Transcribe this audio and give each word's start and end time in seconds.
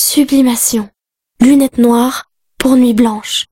Sublimation. 0.00 0.88
Lunettes 1.40 1.76
noires 1.76 2.30
pour 2.58 2.76
nuit 2.76 2.94
blanche. 2.94 3.46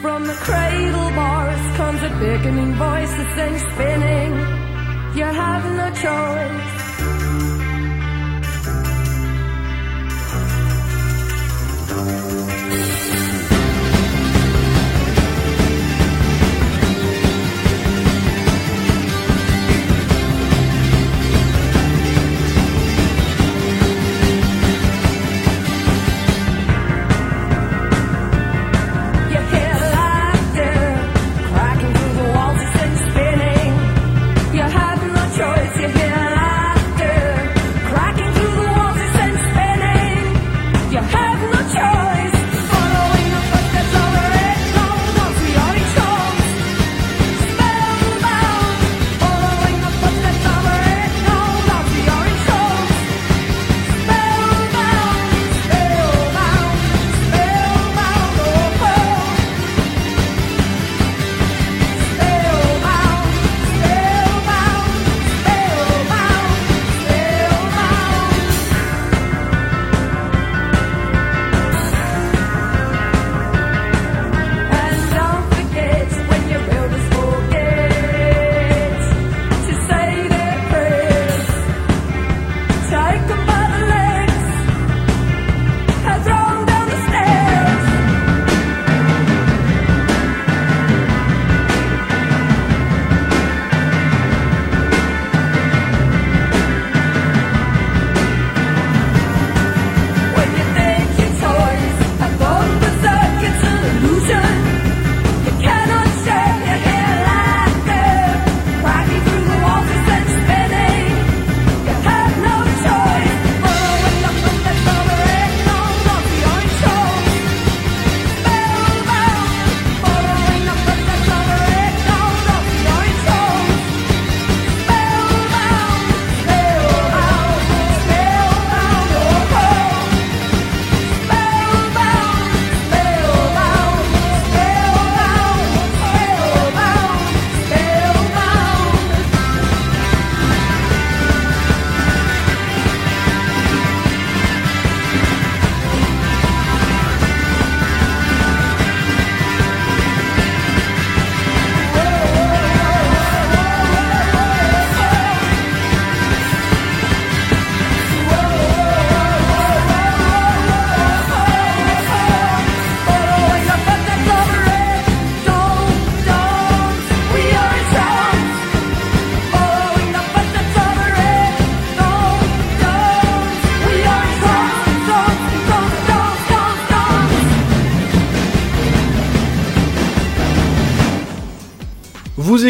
From 0.00 0.26
the 0.26 0.32
cradle 0.40 1.10
bars 1.14 1.76
comes 1.76 2.02
a 2.02 2.08
beckoning 2.18 2.72
voice 2.76 3.10
that 3.10 3.28
sends 3.36 3.62
spinning. 3.74 4.32
You 5.14 5.24
have 5.24 5.64
no 5.76 5.90
choice. 6.02 6.76
You 13.16 13.25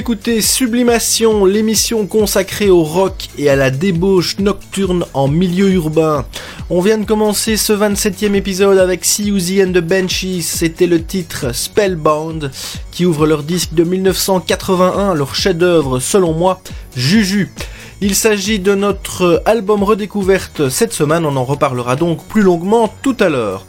écoutez 0.06 0.40
Sublimation, 0.40 1.46
l'émission 1.46 2.06
consacrée 2.06 2.70
au 2.70 2.84
rock 2.84 3.26
et 3.38 3.50
à 3.50 3.56
la 3.56 3.72
débauche 3.72 4.38
nocturne 4.38 5.04
en 5.14 5.26
milieu 5.26 5.68
urbain. 5.72 6.24
On 6.70 6.80
vient 6.80 6.98
de 6.98 7.04
commencer 7.04 7.56
ce 7.56 7.72
27e 7.72 8.34
épisode 8.34 8.78
avec 8.78 9.04
See 9.04 9.32
and 9.60 9.72
the 9.72 10.42
c'était 10.42 10.86
le 10.86 11.02
titre 11.02 11.52
Spellbound 11.52 12.52
qui 12.92 13.04
ouvre 13.04 13.26
leur 13.26 13.42
disque 13.42 13.74
de 13.74 13.82
1981, 13.82 15.14
leur 15.14 15.34
chef-d'œuvre 15.34 15.98
selon 15.98 16.34
moi, 16.34 16.60
Juju. 16.94 17.52
Il 18.00 18.14
s'agit 18.14 18.60
de 18.60 18.76
notre 18.76 19.42
album 19.44 19.82
redécouverte 19.82 20.68
cette 20.68 20.92
semaine, 20.92 21.26
on 21.26 21.34
en 21.34 21.44
reparlera 21.44 21.96
donc 21.96 22.24
plus 22.28 22.42
longuement 22.42 22.94
tout 23.02 23.16
à 23.18 23.28
l'heure. 23.28 23.66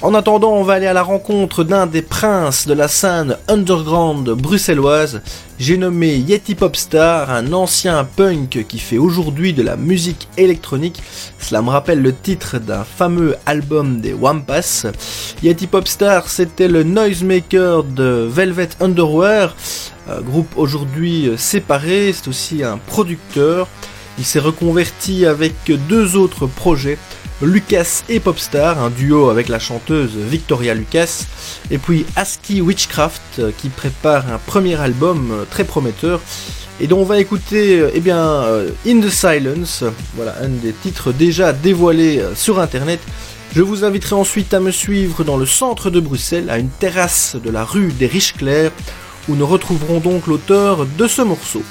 En 0.00 0.14
attendant, 0.14 0.52
on 0.52 0.62
va 0.62 0.74
aller 0.74 0.86
à 0.86 0.92
la 0.92 1.02
rencontre 1.02 1.64
d'un 1.64 1.86
des 1.86 2.02
princes 2.02 2.68
de 2.68 2.72
la 2.72 2.86
scène 2.86 3.36
underground 3.48 4.30
bruxelloise. 4.30 5.22
J'ai 5.58 5.76
nommé 5.76 6.14
Yeti 6.14 6.54
Popstar, 6.54 7.32
un 7.32 7.52
ancien 7.52 8.04
punk 8.04 8.64
qui 8.68 8.78
fait 8.78 8.96
aujourd'hui 8.96 9.54
de 9.54 9.62
la 9.62 9.76
musique 9.76 10.28
électronique. 10.36 11.02
Cela 11.40 11.62
me 11.62 11.70
rappelle 11.70 12.00
le 12.00 12.14
titre 12.14 12.60
d'un 12.60 12.84
fameux 12.84 13.34
album 13.44 14.00
des 14.00 14.12
Wampas. 14.12 14.86
Yeti 15.42 15.66
Popstar, 15.66 16.28
c'était 16.28 16.68
le 16.68 16.84
noisemaker 16.84 17.82
de 17.82 18.28
Velvet 18.30 18.68
Underwear, 18.78 19.56
euh, 20.08 20.20
groupe 20.20 20.56
aujourd'hui 20.56 21.26
euh, 21.26 21.36
séparé. 21.36 22.12
C'est 22.12 22.28
aussi 22.28 22.62
un 22.62 22.78
producteur. 22.78 23.66
Il 24.16 24.24
s'est 24.24 24.38
reconverti 24.38 25.26
avec 25.26 25.54
deux 25.88 26.16
autres 26.16 26.46
projets. 26.46 26.98
Lucas 27.40 28.02
et 28.08 28.18
Popstar, 28.18 28.82
un 28.82 28.90
duo 28.90 29.30
avec 29.30 29.48
la 29.48 29.60
chanteuse 29.60 30.10
Victoria 30.16 30.74
Lucas, 30.74 31.24
et 31.70 31.78
puis 31.78 32.04
ASCII 32.16 32.60
Witchcraft 32.60 33.22
euh, 33.38 33.50
qui 33.56 33.68
prépare 33.68 34.32
un 34.32 34.38
premier 34.38 34.74
album 34.74 35.30
euh, 35.30 35.44
très 35.48 35.62
prometteur 35.62 36.20
et 36.80 36.88
dont 36.88 36.98
on 36.98 37.04
va 37.04 37.20
écouter 37.20 37.78
euh, 37.78 37.90
eh 37.94 38.00
bien 38.00 38.44
In 38.86 39.00
the 39.00 39.08
Silence, 39.08 39.84
voilà 40.16 40.34
un 40.42 40.48
des 40.48 40.72
titres 40.72 41.12
déjà 41.12 41.52
dévoilés 41.52 42.20
sur 42.34 42.58
internet. 42.58 42.98
Je 43.54 43.62
vous 43.62 43.84
inviterai 43.84 44.16
ensuite 44.16 44.52
à 44.52 44.58
me 44.58 44.72
suivre 44.72 45.22
dans 45.22 45.36
le 45.36 45.46
centre 45.46 45.90
de 45.90 46.00
Bruxelles, 46.00 46.50
à 46.50 46.58
une 46.58 46.70
terrasse 46.70 47.36
de 47.42 47.50
la 47.50 47.64
rue 47.64 47.92
des 47.92 48.06
Riches 48.06 48.34
où 49.28 49.36
nous 49.36 49.46
retrouverons 49.46 50.00
donc 50.00 50.26
l'auteur 50.26 50.86
de 50.86 51.06
ce 51.06 51.22
morceau. 51.22 51.62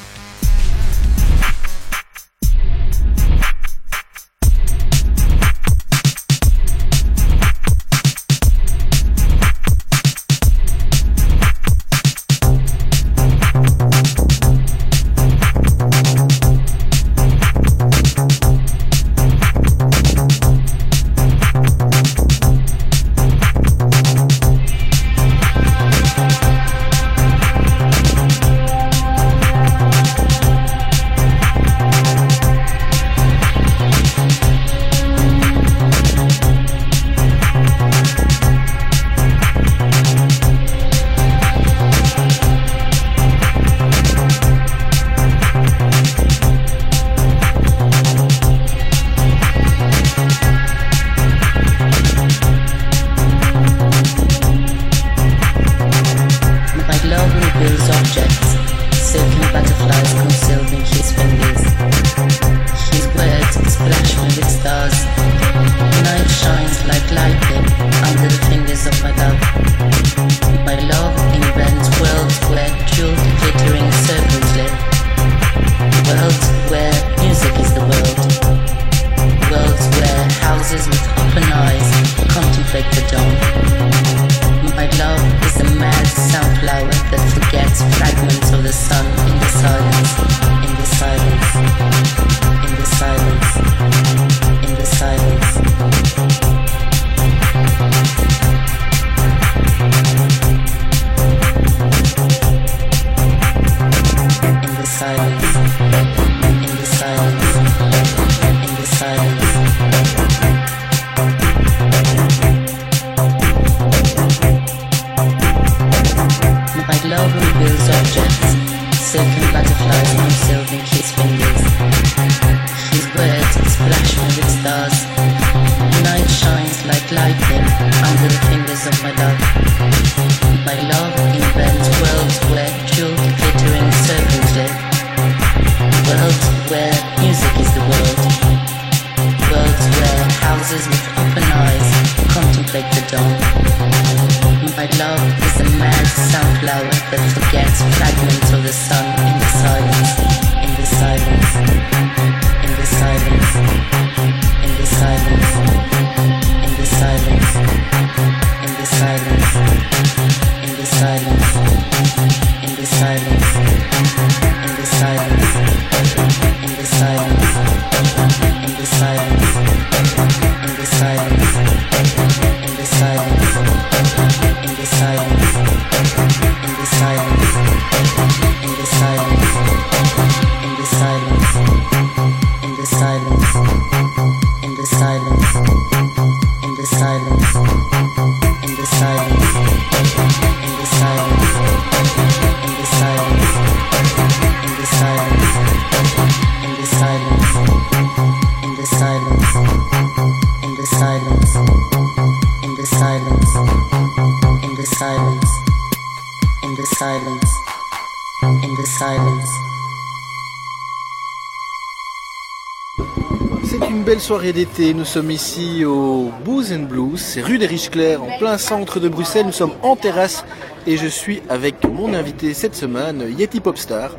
Soirée 214.27 214.51
d'été. 214.51 214.93
Nous 214.93 215.05
sommes 215.05 215.31
ici 215.31 215.85
au 215.85 216.31
Booze 216.43 216.73
and 216.73 216.83
Blues, 216.89 217.17
c'est 217.17 217.41
rue 217.41 217.57
des 217.57 217.65
Riches-Clairs, 217.65 218.21
en 218.21 218.37
plein 218.37 218.57
centre 218.57 218.99
de 218.99 219.07
Bruxelles. 219.07 219.45
Nous 219.45 219.53
sommes 219.53 219.71
en 219.83 219.95
terrasse 219.95 220.43
et 220.85 220.97
je 220.97 221.07
suis 221.07 221.41
avec 221.47 221.75
mon 221.85 222.13
invité 222.13 222.53
cette 222.53 222.75
semaine, 222.75 223.23
Yeti 223.39 223.61
Popstar. 223.61 224.17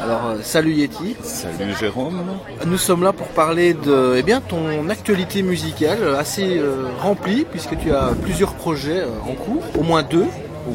Alors, 0.00 0.26
euh, 0.28 0.36
salut 0.40 0.72
Yeti. 0.72 1.16
Salut 1.22 1.74
Jérôme. 1.78 2.22
Nous 2.64 2.78
sommes 2.78 3.02
là 3.02 3.12
pour 3.12 3.26
parler 3.26 3.74
de 3.74 4.14
eh 4.16 4.22
bien, 4.22 4.40
ton 4.40 4.88
actualité 4.88 5.42
musicale 5.42 5.98
assez 6.18 6.56
euh, 6.56 6.86
remplie 7.02 7.44
puisque 7.44 7.76
tu 7.78 7.92
as 7.92 8.12
plusieurs 8.22 8.54
projets 8.54 9.00
euh, 9.00 9.10
en 9.30 9.34
cours, 9.34 9.62
au 9.78 9.82
moins 9.82 10.02
deux. 10.02 10.28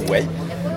Ouais. 0.08 0.24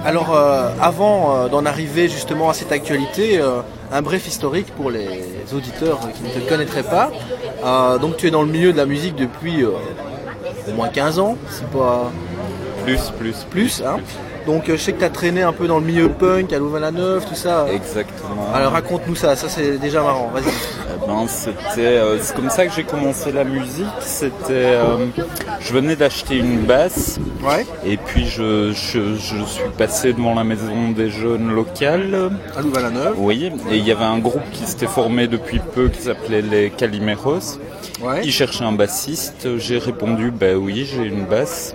Alors, 0.02 0.34
euh, 0.34 0.70
avant 0.80 1.36
euh, 1.36 1.48
d'en 1.48 1.66
arriver 1.66 2.08
justement 2.08 2.48
à 2.48 2.54
cette 2.54 2.72
actualité, 2.72 3.38
euh, 3.38 3.60
un 3.92 4.02
bref 4.02 4.26
historique 4.26 4.72
pour 4.76 4.90
les 4.90 5.08
auditeurs 5.54 5.98
qui 6.14 6.22
ne 6.22 6.28
te 6.28 6.48
connaîtraient 6.48 6.82
pas. 6.82 7.10
Euh, 7.64 7.98
donc, 7.98 8.16
tu 8.16 8.28
es 8.28 8.30
dans 8.30 8.42
le 8.42 8.48
milieu 8.48 8.72
de 8.72 8.76
la 8.76 8.86
musique 8.86 9.16
depuis 9.16 9.62
euh, 9.62 9.70
au 10.68 10.72
moins 10.72 10.88
15 10.88 11.18
ans, 11.18 11.36
si 11.48 11.62
pas 11.64 12.10
Plus, 12.84 13.10
plus, 13.18 13.44
plus. 13.50 13.82
Hein. 13.84 13.98
Donc, 14.46 14.68
euh, 14.68 14.76
je 14.76 14.82
sais 14.82 14.92
que 14.92 15.00
tu 15.00 15.04
as 15.04 15.10
traîné 15.10 15.42
un 15.42 15.52
peu 15.52 15.66
dans 15.66 15.78
le 15.78 15.84
milieu 15.84 16.08
punk, 16.08 16.52
à 16.52 16.58
Louvain-la-Neuve, 16.58 17.26
tout 17.28 17.34
ça. 17.34 17.66
Exactement. 17.72 18.46
Alors, 18.54 18.72
raconte-nous 18.72 19.16
ça, 19.16 19.36
ça 19.36 19.48
c'est 19.48 19.78
déjà 19.78 20.02
marrant, 20.02 20.30
vas-y. 20.32 20.52
Eh 20.92 21.06
ben, 21.06 21.26
c'était, 21.28 21.80
euh, 21.80 22.18
c'est 22.20 22.34
comme 22.34 22.50
ça 22.50 22.66
que 22.66 22.72
j'ai 22.74 22.84
commencé 22.84 23.32
la 23.32 23.44
musique. 23.44 23.86
C'était, 24.00 24.34
euh, 24.50 25.06
je 25.60 25.72
venais 25.72 25.96
d'acheter 25.96 26.36
une 26.36 26.60
basse 26.62 27.18
Ouais, 27.42 27.64
et 27.84 27.96
puis 27.96 28.26
je, 28.26 28.72
je, 28.72 29.14
je 29.16 29.44
suis 29.44 29.68
passé 29.78 30.12
devant 30.12 30.34
la 30.34 30.44
maison 30.44 30.90
des 30.90 31.10
jeunes 31.10 31.50
locales. 31.52 32.30
à 32.56 32.60
Louvain-la-Neuve. 32.62 33.14
Oui, 33.18 33.50
et 33.70 33.76
il 33.76 33.86
y 33.86 33.92
avait 33.92 34.04
un 34.04 34.18
groupe 34.18 34.42
qui 34.52 34.64
s'était 34.66 34.86
formé 34.86 35.26
depuis 35.28 35.58
peu 35.74 35.88
qui 35.88 36.02
s'appelait 36.02 36.42
les 36.42 36.70
Calimeros. 36.70 37.58
Ouais. 38.02 38.20
Ils 38.24 38.32
cherchaient 38.32 38.64
un 38.64 38.72
bassiste. 38.72 39.56
J'ai 39.58 39.78
répondu, 39.78 40.30
bah 40.30 40.54
oui, 40.54 40.84
j'ai 40.90 41.04
une 41.04 41.24
basse. 41.24 41.74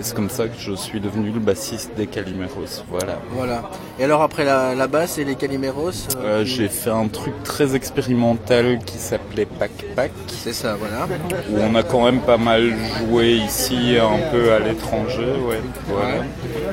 Et 0.00 0.04
c'est 0.04 0.14
comme 0.14 0.30
ça 0.30 0.46
que 0.46 0.54
je 0.56 0.72
suis 0.74 1.00
devenu 1.00 1.30
le 1.32 1.40
bassiste 1.40 1.90
des 1.96 2.06
Calimeros. 2.06 2.84
Voilà. 2.88 3.18
Voilà. 3.32 3.62
Et 3.98 4.04
alors, 4.04 4.22
après 4.22 4.44
la, 4.44 4.74
la 4.76 4.86
basse 4.86 5.18
et 5.18 5.24
les 5.24 5.34
Calimeros 5.34 5.88
euh, 5.90 6.22
Euh, 6.24 6.44
j'ai 6.44 6.68
fait 6.68 6.90
un 6.90 7.08
truc 7.08 7.34
très 7.42 7.74
expérimental 7.74 8.78
qui 8.86 8.96
s'appelait 8.96 9.44
Pac 9.46 9.72
Pac, 9.96 10.12
C'est 10.28 10.52
ça, 10.52 10.76
voilà. 10.78 11.08
où 11.50 11.58
on 11.60 11.74
a 11.74 11.82
quand 11.82 12.04
même 12.04 12.20
pas 12.20 12.36
mal 12.36 12.76
joué 13.00 13.32
ici, 13.38 13.96
un 14.00 14.30
peu 14.30 14.52
à 14.52 14.60
l'étranger, 14.60 15.32
ouais. 15.48 15.60
Voilà. 15.88 16.14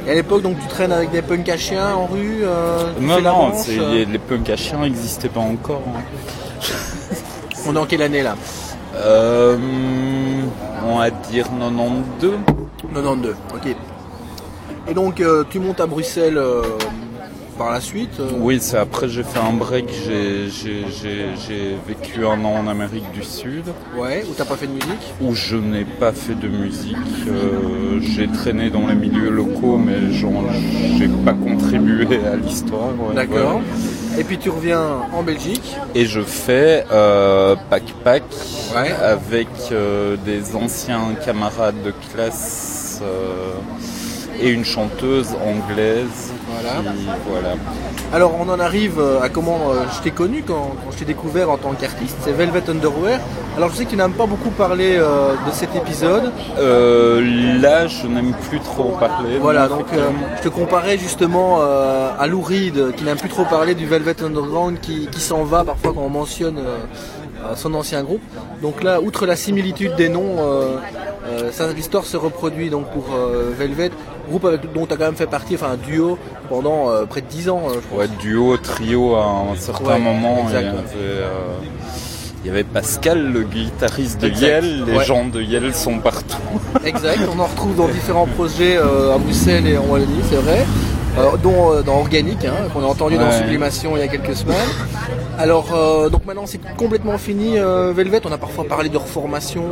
Et 0.07 0.11
à 0.11 0.13
l'époque, 0.13 0.43
donc, 0.43 0.59
tu 0.59 0.67
traînes 0.67 0.91
avec 0.91 1.09
des 1.09 1.23
punks 1.23 1.49
à 1.49 1.57
chiens 1.57 1.95
en 1.95 2.05
rue 2.05 2.41
euh, 2.43 2.91
Non, 3.01 3.21
non, 3.21 3.51
les, 3.67 4.05
les 4.05 4.19
punks 4.19 4.49
à 4.51 4.55
chiens 4.55 4.77
n'existaient 4.81 5.29
pas 5.29 5.39
encore. 5.39 5.81
hein. 5.87 6.01
On 7.67 7.75
est 7.75 7.79
en 7.79 7.85
quelle 7.87 8.03
année 8.03 8.21
là? 8.21 8.35
Euh, 8.97 9.57
on 10.87 10.99
va 10.99 11.09
dire 11.09 11.45
92. 11.49 12.33
92, 12.93 13.35
ok. 13.53 13.75
Et 14.87 14.93
donc, 14.93 15.19
euh, 15.21 15.43
tu 15.49 15.59
montes 15.59 15.79
à 15.81 15.87
Bruxelles 15.87 16.37
euh, 16.37 16.61
par 17.57 17.71
la 17.71 17.81
suite 17.81 18.19
euh, 18.19 18.29
Oui, 18.37 18.59
c'est 18.61 18.77
après 18.77 19.07
j'ai 19.09 19.23
fait 19.23 19.39
un 19.39 19.53
break, 19.53 19.89
j'ai- 19.91 20.47
vécu 21.87 22.25
un 22.25 22.43
an 22.45 22.55
en 22.59 22.67
Amérique 22.67 23.09
du 23.11 23.23
Sud, 23.23 23.63
Ouais, 23.97 24.23
ou 24.29 24.33
t'as 24.37 24.45
pas 24.45 24.55
fait 24.55 24.67
de 24.67 24.73
musique? 24.73 25.13
Où 25.21 25.33
je 25.33 25.55
n'ai 25.57 25.85
pas 25.85 26.11
fait 26.11 26.35
de 26.35 26.47
musique. 26.47 26.97
J'ai 28.01 28.27
traîné 28.27 28.69
dans 28.69 28.87
les 28.87 28.95
milieux 28.95 29.29
locaux, 29.31 29.77
mais 29.77 30.11
j'ai 30.11 31.07
pas 31.23 31.33
contribué 31.33 32.05
à 32.25 32.35
l'histoire. 32.35 32.89
ouais, 32.99 33.15
D'accord. 33.15 33.61
Et 34.17 34.23
puis 34.23 34.37
tu 34.37 34.49
reviens 34.49 34.81
en 35.13 35.23
Belgique. 35.23 35.75
Et 35.93 36.05
je 36.05 36.21
fais 36.21 36.85
euh, 36.91 37.55
Pac 37.69 37.83
Pac 38.03 38.23
Ouais. 38.75 38.91
avec 38.91 39.47
euh, 39.71 40.17
des 40.25 40.55
anciens 40.55 41.15
camarades 41.25 41.81
de 41.83 41.93
classe 42.13 42.99
euh, 43.01 43.53
et 44.41 44.49
une 44.49 44.65
chanteuse 44.65 45.29
anglaise. 45.45 46.31
Voilà. 46.49 46.91
qui- 46.91 47.05
voilà. 47.29 47.49
Alors 48.13 48.33
on 48.39 48.47
en 48.49 48.59
arrive 48.59 48.99
euh, 48.99 49.21
à 49.21 49.29
comment 49.29 49.71
euh, 49.71 49.83
je 49.95 50.01
t'ai 50.03 50.11
connu 50.11 50.43
quand, 50.45 50.75
quand 50.83 50.91
je 50.91 50.97
t'ai 50.99 51.05
découvert 51.05 51.49
en 51.49 51.57
tant 51.57 51.71
qu'artiste, 51.73 52.15
c'est 52.21 52.31
Velvet 52.31 52.69
Underwear. 52.69 53.19
Alors 53.57 53.69
je 53.71 53.75
sais 53.75 53.85
que 53.85 53.89
tu 53.89 53.97
n'aimes 53.97 54.13
pas 54.13 54.25
beaucoup 54.25 54.51
parler 54.51 54.95
euh, 54.97 55.33
de 55.47 55.51
cet 55.51 55.75
épisode. 55.75 56.31
Euh, 56.59 57.59
là, 57.61 57.87
je 57.87 58.07
n'aime 58.07 58.33
plus 58.49 58.59
trop 58.59 58.89
parler. 58.99 59.37
Voilà, 59.39 59.67
donc 59.67 59.87
euh, 59.93 60.09
je 60.37 60.43
te 60.43 60.49
comparais 60.49 60.97
justement 60.97 61.59
à 61.61 62.27
Lou 62.27 62.41
Reed 62.41 62.93
qui 62.95 63.03
n'aime 63.03 63.17
plus 63.17 63.29
trop 63.29 63.45
parler 63.45 63.75
du 63.75 63.85
Velvet 63.85 64.15
Underground 64.23 64.79
qui, 64.79 65.07
qui 65.07 65.19
s'en 65.19 65.43
va 65.43 65.63
parfois 65.63 65.93
quand 65.93 66.01
on 66.01 66.09
mentionne 66.09 66.59
son 67.55 67.73
ancien 67.75 68.01
groupe. 68.03 68.21
Donc 68.61 68.81
là, 68.83 68.99
outre 69.01 69.25
la 69.25 69.35
similitude 69.35 69.95
des 69.95 70.09
noms, 70.09 70.37
euh, 70.39 70.77
euh, 71.27 71.73
l'histoire 71.75 72.05
se 72.05 72.17
reproduit 72.17 72.69
donc 72.69 72.89
pour 72.91 73.05
euh, 73.13 73.51
Velvet, 73.57 73.91
groupe 74.27 74.45
avec, 74.45 74.71
dont 74.73 74.85
tu 74.85 74.93
as 74.93 74.97
quand 74.97 75.05
même 75.05 75.15
fait 75.15 75.27
partie, 75.27 75.55
enfin 75.55 75.71
un 75.71 75.77
duo 75.77 76.17
pendant 76.49 76.89
euh, 76.89 77.05
près 77.05 77.21
de 77.21 77.27
10 77.27 77.49
ans, 77.49 77.63
euh, 77.67 77.73
je 77.75 77.79
pense. 77.87 77.99
Ouais, 77.99 78.07
duo, 78.19 78.57
trio 78.57 79.15
à 79.15 79.25
un 79.25 79.55
certain 79.55 79.93
Ouais, 79.93 79.99
moment. 79.99 80.43
exact, 80.43 80.61
il, 80.61 80.65
y 80.65 80.69
avait, 80.69 81.25
il 82.43 82.47
y 82.47 82.49
avait 82.49 82.63
Pascal, 82.63 83.31
le 83.31 83.43
guitariste 83.43 84.21
de 84.21 84.27
Exact, 84.27 84.41
Yel. 84.47 84.85
Les 84.85 84.97
ouais. 84.97 85.05
gens 85.05 85.25
de 85.25 85.41
Yel 85.41 85.73
sont 85.73 85.99
partout. 85.99 86.37
Exact, 86.85 87.19
on 87.35 87.39
en 87.39 87.45
retrouve 87.45 87.75
dans 87.75 87.87
différents 87.87 88.27
projets 88.27 88.77
euh, 88.77 89.15
à 89.15 89.17
Bruxelles 89.17 89.67
et 89.67 89.77
en 89.77 89.85
Wallonie, 89.85 90.21
c'est 90.29 90.35
vrai. 90.37 90.65
Euh, 91.17 91.37
dont 91.41 91.71
euh, 91.71 91.81
dans 91.81 91.99
Organique, 91.99 92.43
hein, 92.43 92.67
qu'on 92.73 92.81
a 92.83 92.87
entendu 92.87 93.17
dans. 93.17 93.31
Sublimation 93.31 93.95
il 93.95 93.99
y 93.99 94.03
a 94.03 94.07
quelques 94.07 94.35
semaines. 94.35 94.55
Alors, 95.37 95.73
euh, 95.73 96.09
donc 96.09 96.25
maintenant 96.25 96.45
c'est 96.45 96.59
complètement 96.75 97.17
fini, 97.17 97.55
Velvet. 97.57 98.21
On 98.25 98.31
a 98.31 98.37
parfois 98.37 98.65
parlé 98.65 98.89
de 98.89 98.97
reformation. 98.97 99.63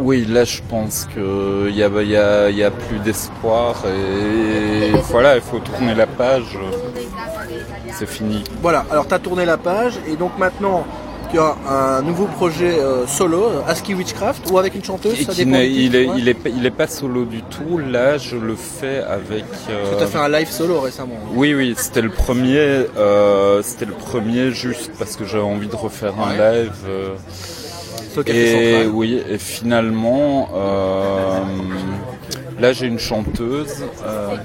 Oui, 0.00 0.24
là, 0.28 0.44
je 0.44 0.60
pense 0.68 1.06
qu'il 1.12 1.76
y 1.76 1.82
a, 1.82 1.88
il 2.02 2.08
y, 2.08 2.16
a, 2.16 2.50
il 2.50 2.56
y 2.56 2.64
a 2.64 2.70
plus 2.70 2.98
d'espoir. 3.00 3.74
Et 3.86 4.90
voilà, 5.10 5.36
il 5.36 5.42
faut 5.42 5.58
tourner 5.58 5.94
la 5.94 6.06
page. 6.06 6.58
C'est 7.92 8.08
fini. 8.08 8.42
Voilà, 8.62 8.84
alors 8.90 9.06
tu 9.06 9.14
as 9.14 9.18
tourné 9.18 9.44
la 9.44 9.58
page 9.58 9.94
et 10.10 10.16
donc 10.16 10.32
maintenant 10.38 10.86
tu 11.30 11.38
as 11.38 11.54
un 11.68 12.02
nouveau 12.02 12.24
projet 12.24 12.76
euh, 12.80 13.06
solo, 13.06 13.44
euh, 13.44 13.60
ASCII 13.68 13.94
Witchcraft, 13.94 14.50
ou 14.50 14.58
avec 14.58 14.74
une 14.74 14.82
chanteuse, 14.82 15.14
ça 15.24 15.32
dépend. 15.32 15.58
il, 15.58 15.94
est, 15.94 16.06
ouais. 16.08 16.14
il, 16.18 16.28
est, 16.28 16.34
pas- 16.34 16.48
il 16.48 16.66
est 16.66 16.72
pas 16.72 16.88
solo 16.88 17.24
du 17.24 17.42
tout. 17.42 17.78
Là, 17.78 18.18
je 18.18 18.36
le 18.36 18.56
fais 18.56 18.98
avec. 18.98 19.44
euh, 19.68 19.96
Tu 19.96 20.02
as 20.02 20.06
fait 20.08 20.18
un 20.18 20.28
live 20.28 20.48
solo 20.50 20.80
récemment. 20.80 21.14
Oui, 21.34 21.54
oui, 21.54 21.74
c'était 21.76 22.00
le 22.02 22.10
premier. 22.10 22.58
euh, 22.96 23.62
c'était 23.62 23.84
le 23.84 23.92
premier 23.92 24.50
juste 24.50 24.90
parce 24.98 25.14
que 25.14 25.24
j'avais 25.24 25.44
envie 25.44 25.68
de 25.68 25.76
refaire 25.76 26.14
un 26.18 26.30
Ouais. 26.36 26.62
live. 26.62 26.72
Café 28.16 28.30
et 28.30 28.72
Central. 28.72 28.90
oui, 28.94 29.22
et 29.28 29.38
finalement, 29.38 30.48
euh, 30.54 31.40
là 32.58 32.72
j'ai 32.72 32.86
une 32.86 32.98
chanteuse, 32.98 33.84
euh, 34.04 34.36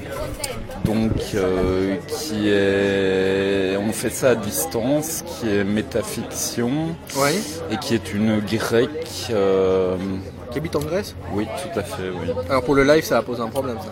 donc 0.84 1.12
euh, 1.34 1.96
qui 2.08 2.50
est, 2.50 3.78
on 3.78 3.92
fait 3.92 4.10
ça 4.10 4.32
à 4.32 4.36
distance, 4.36 5.24
qui 5.26 5.50
est 5.50 5.64
métafiction 5.64 6.96
et 7.72 7.78
qui 7.78 7.96
est 7.96 8.14
une 8.14 8.40
grecque 8.40 9.32
qui 10.56 10.60
habite 10.60 10.76
en 10.78 10.80
Grèce. 10.80 11.14
Oui, 11.34 11.46
tout 11.62 11.78
à 11.80 11.84
fait, 11.84 12.04
oui. 12.10 12.32
Alors 12.50 12.64
pour 12.64 12.76
le 12.76 12.84
live, 12.86 13.04
ça 13.04 13.16
va 13.16 13.22
poser 13.24 13.42
un 13.42 13.48
problème, 13.50 13.76
ça. 13.84 13.92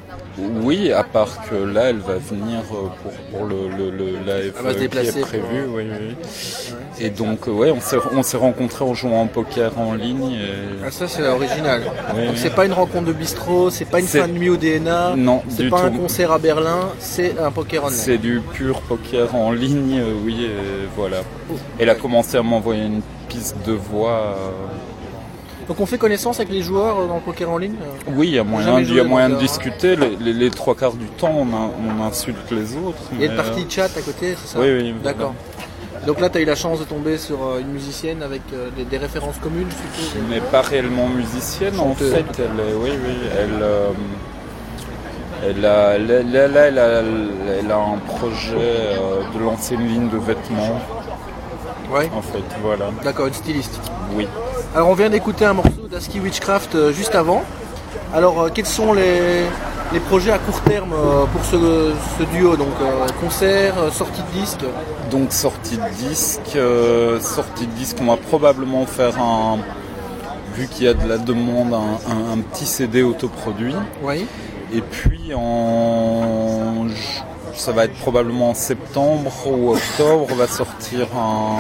Oui, 0.62 0.93
à 0.93 1.03
part 1.03 1.29
que 1.50 1.55
là, 1.55 1.89
elle 1.89 1.98
va 2.00 2.13
venir 2.15 2.60
euh, 2.72 2.88
pour, 3.01 3.12
pour 3.39 3.46
le, 3.48 3.67
le, 3.67 3.91
le 3.91 4.05
live 4.12 4.53
Elle 4.58 4.63
va 4.63 4.72
se 4.72 4.77
euh, 4.77 4.79
déplacer 4.79 5.12
qui 5.12 5.17
est 5.17 5.22
pour- 5.22 5.27
prévu. 5.29 5.65
Oui, 5.67 5.84
oui. 5.84 6.15
Et 7.00 7.10
donc, 7.10 7.48
euh, 7.48 7.51
ouais, 7.51 7.72
on 7.72 7.82
s'est, 7.82 7.98
on 8.15 8.24
s'est 8.24 8.38
rencontrés 8.38 8.86
en 8.86 8.93
jouant 8.93 9.24
au 9.24 9.25
poker 9.27 9.77
en 9.77 9.93
ligne. 9.93 10.32
et- 10.32 10.86
Ah, 10.86 10.91
ça, 10.91 11.08
c'est 11.08 11.27
original. 11.27 11.82
Oui, 12.15 12.22
Donc 12.27 12.34
oui. 12.36 12.39
c'est 12.41 12.55
pas 12.55 12.65
une 12.65 12.74
rencontre 12.74 13.05
de 13.08 13.13
bistrot, 13.13 13.70
c'est 13.70 13.86
pas 13.86 14.00
une 14.00 14.08
fin 14.08 14.27
de 14.27 14.34
nuit 14.34 14.50
au 14.50 14.55
DNA, 14.58 15.15
Non, 15.17 15.41
c'est 15.50 15.70
pas 15.70 15.82
un 15.82 15.91
concert 15.91 16.32
à 16.32 16.39
Berlin, 16.39 16.89
c'est 17.00 17.38
un 17.39 17.51
poker 17.51 17.84
online. 17.84 17.93
C'est 17.98 18.17
du 18.17 18.39
pur 18.53 18.79
poker 18.82 19.36
en 19.36 19.51
ligne, 19.51 20.01
oui, 20.25 20.46
et 20.46 20.88
voilà. 20.96 21.17
Elle 21.77 21.89
a 21.89 21.96
commencé 21.96 22.38
à 22.38 22.41
m'envoyer 22.41 22.86
une 22.86 23.01
piste 23.27 23.58
de 23.67 23.74
voix. 23.74 24.12
euh, 24.38 24.50
Donc 25.67 25.79
on 25.79 25.86
fait 25.86 25.98
connaissance 25.98 26.39
avec 26.39 26.51
les 26.51 26.62
joueurs 26.62 27.00
euh, 27.00 27.08
dans 27.08 27.15
le 27.15 27.22
poker 27.22 27.50
en 27.50 27.58
ligne 27.58 27.75
euh 27.82 28.12
Oui, 28.15 28.27
il 28.27 28.34
y 28.36 28.39
a 28.39 28.43
moyen, 28.43 28.79
il 28.79 28.93
y 28.93 29.00
a 29.00 29.03
moyen 29.03 29.29
de 29.29 29.36
euh, 29.36 29.39
discuter. 29.39 29.96
Les, 29.96 30.15
les- 30.17 30.34
les 30.34 30.50
trois 30.50 30.75
quarts 30.75 30.93
du 30.93 31.05
temps, 31.05 31.32
on, 31.34 31.48
in- 31.55 31.72
on 32.00 32.03
insulte 32.03 32.51
les 32.51 32.75
autres. 32.75 32.98
Il 33.13 33.22
y 33.22 33.25
a 33.25 33.27
mais, 33.29 33.36
une 33.36 33.41
partie 33.41 33.65
de 33.65 33.72
chat 33.72 33.86
à 33.86 34.01
côté, 34.01 34.36
c'est 34.41 34.48
ça 34.55 34.60
Oui, 34.60 34.67
oui. 34.75 34.93
D'accord. 35.03 35.34
Donc 36.05 36.20
là, 36.20 36.29
tu 36.29 36.38
as 36.38 36.41
eu 36.41 36.46
la 36.46 36.55
chance 36.55 36.79
de 36.79 36.84
tomber 36.84 37.17
sur 37.17 37.38
euh, 37.46 37.60
une 37.62 37.70
musicienne 37.72 38.22
avec 38.24 38.41
euh, 38.53 38.70
des, 38.75 38.84
des 38.84 38.98
références 38.98 39.38
communes, 39.41 39.67
je 39.70 39.75
suppose. 40.01 40.17
Elle 40.17 40.36
n'est 40.36 40.41
pas 40.41 40.62
réellement 40.62 41.08
musicienne, 41.08 41.79
en 41.79 41.93
fait. 41.96 42.25
Elle 42.39 42.60
est, 42.60 42.74
oui, 42.75 42.89
oui, 42.91 43.15
elle, 43.39 43.62
euh, 43.62 43.88
elle 45.46 45.65
a, 45.65 45.91
elle, 45.96 46.12
a, 46.12 46.67
elle 46.67 46.77
a- 46.79 47.03
elle 47.60 47.72
a 47.72 47.77
un 47.77 47.98
projet 48.00 48.55
euh, 48.58 49.22
de 49.34 49.39
lancer 49.43 49.75
une 49.75 49.88
ligne 49.88 50.10
de 50.10 50.17
vêtements, 50.17 50.79
Ouais. 51.89 52.10
en 52.13 52.22
fait, 52.22 52.43
voilà. 52.62 52.89
D'accord, 53.03 53.27
une 53.27 53.34
styliste. 53.34 53.79
Oui. 54.15 54.27
Alors 54.75 54.89
on 54.89 54.94
vient 54.96 55.10
d'écouter 55.10 55.46
un 55.46 55.53
morceau 55.53 55.88
d'Aski 55.89 56.20
Witchcraft 56.20 56.75
euh, 56.75 56.92
juste 56.92 57.15
avant. 57.15 57.44
Alors 58.13 58.42
euh, 58.42 58.50
quels 58.53 58.65
sont 58.65 58.94
les, 58.94 59.44
les 59.92 60.00
projets 60.00 60.32
à 60.32 60.39
court 60.39 60.62
terme 60.62 60.94
euh, 60.94 61.25
pour 61.32 61.46
ce, 61.46 61.94
ce 62.18 62.24
duo? 62.36 62.56
Donc 62.56 62.70
concert, 63.22 63.75
sortie 63.92 64.22
de 64.22 64.39
disque? 64.39 64.60
Donc 65.12 65.32
sortie 65.32 65.77
de 65.77 66.08
disque, 66.10 66.56
euh, 66.56 67.20
sortie 67.20 67.68
de 67.68 67.72
disque, 67.74 67.98
on 68.01 68.06
va 68.06 68.18
probablement 68.18 68.86
faire 68.88 69.20
un, 69.22 69.60
vu 70.56 70.68
qu'il 70.68 70.86
y 70.86 70.88
a 70.88 70.94
de 70.96 71.08
la 71.08 71.18
demande, 71.20 71.74
un, 71.74 72.12
un- 72.12 72.34
un 72.34 72.38
petit 72.39 72.65
CD 72.65 73.03
autoproduit. 73.03 73.75
Oui. 74.01 74.25
Et 74.74 74.82
puis 74.82 75.34
en, 75.36 76.88
ça 77.53 77.72
va 77.74 77.86
être 77.86 77.94
probablement 78.00 78.50
en 78.50 78.53
septembre 78.56 79.32
ou 79.46 79.74
octobre, 79.74 80.25
on 80.32 80.36
va 80.36 80.48
sortir 80.48 81.06
un, 81.15 81.60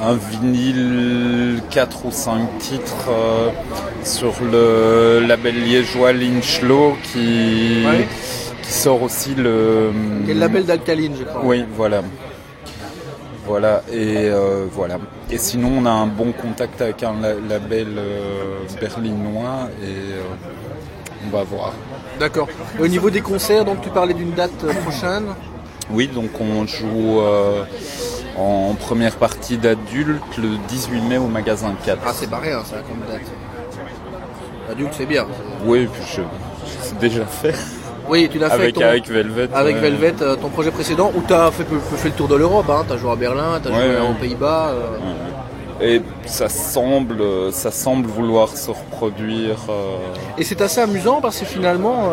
un 0.00 0.14
vinyle 0.14 1.60
4 1.70 2.06
ou 2.06 2.10
5 2.10 2.58
titres 2.58 3.08
euh, 3.10 3.48
sur 4.04 4.32
le 4.42 5.20
label 5.26 5.62
liégeois 5.64 6.12
Lynchlow 6.12 6.96
qui, 7.12 7.84
Ouais. 7.86 8.06
qui 8.62 8.72
sort 8.72 9.02
aussi 9.02 9.34
le. 9.34 9.90
Quel 10.26 10.38
label 10.38 10.64
d'Alcaline, 10.64 11.14
je 11.18 11.24
crois. 11.24 11.40
Oui, 11.44 11.64
voilà. 11.76 12.02
Voilà, 13.46 13.82
et 13.90 14.28
euh, 14.28 14.66
voilà. 14.70 14.98
Et 15.30 15.38
sinon, 15.38 15.72
on 15.78 15.86
a 15.86 15.90
un 15.90 16.06
bon 16.06 16.32
contact 16.32 16.82
avec 16.82 17.02
un 17.02 17.14
la- 17.20 17.32
label 17.34 17.86
euh, 17.96 18.58
berlinois 18.78 19.70
et 19.82 19.96
on 21.26 21.30
va 21.34 21.44
voir. 21.44 21.72
D'accord. 22.20 22.46
Et 22.78 22.82
au 22.82 22.88
niveau 22.88 23.08
des 23.08 23.22
concerts, 23.22 23.64
donc 23.64 23.80
tu 23.80 23.88
parlais 23.88 24.12
d'une 24.12 24.32
date 24.32 24.52
prochaine? 24.82 25.24
Oui, 25.90 26.08
donc 26.08 26.30
on 26.38 26.66
joue 26.66 27.20
en 28.38 28.74
première 28.74 29.16
partie 29.16 29.56
d'adulte 29.58 30.36
le 30.38 30.50
18 30.68 31.00
mai 31.02 31.18
au 31.18 31.26
magasin 31.26 31.74
4. 31.84 31.98
Ah, 32.06 32.10
c'est 32.14 32.30
pas 32.30 32.38
rien, 32.38 32.62
ça, 32.64 32.76
comme 32.88 33.00
date. 33.12 33.26
Adulte, 34.70 34.92
c'est 34.96 35.06
bien. 35.06 35.26
Oui, 35.64 35.88
puis 35.92 36.02
je, 36.14 36.22
c'est 36.82 36.98
déjà 36.98 37.24
fait 37.24 37.54
Oui, 38.08 38.28
tu 38.30 38.38
l'as 38.38 38.50
fait 38.50 38.54
avec, 38.54 38.74
ton- 38.74 38.82
avec 38.82 39.08
Velvet. 39.08 39.48
avec 39.54 39.76
ouais. 39.76 39.80
Velvet, 39.82 40.14
euh, 40.22 40.36
ton 40.36 40.48
projet 40.50 40.70
précédent, 40.70 41.10
où 41.16 41.22
tu 41.26 41.32
as 41.32 41.50
fait, 41.50 41.64
le 42.04 42.10
tour 42.12 42.28
de 42.28 42.36
l'Europe. 42.36 42.68
Hein. 42.70 42.84
Tu 42.86 42.94
as 42.94 42.96
joué 42.98 43.10
à 43.10 43.16
Berlin, 43.16 43.60
tu 43.62 43.68
as 43.68 43.72
Ouais, 43.72 43.76
joué 43.86 43.94
ouais. 43.96 44.08
aux 44.10 44.14
Pays-Bas. 44.14 44.68
euh, 44.68 44.98
Et 45.80 46.02
ça 46.26 46.48
semble, 46.48 47.22
ça 47.52 47.70
semble 47.70 48.06
vouloir 48.08 48.48
se 48.48 48.70
reproduire. 48.70 49.56
euh, 49.70 49.96
Et 50.36 50.44
c'est 50.44 50.60
assez 50.60 50.80
amusant 50.80 51.20
parce 51.20 51.38
que 51.40 51.46
finalement, 51.46 52.10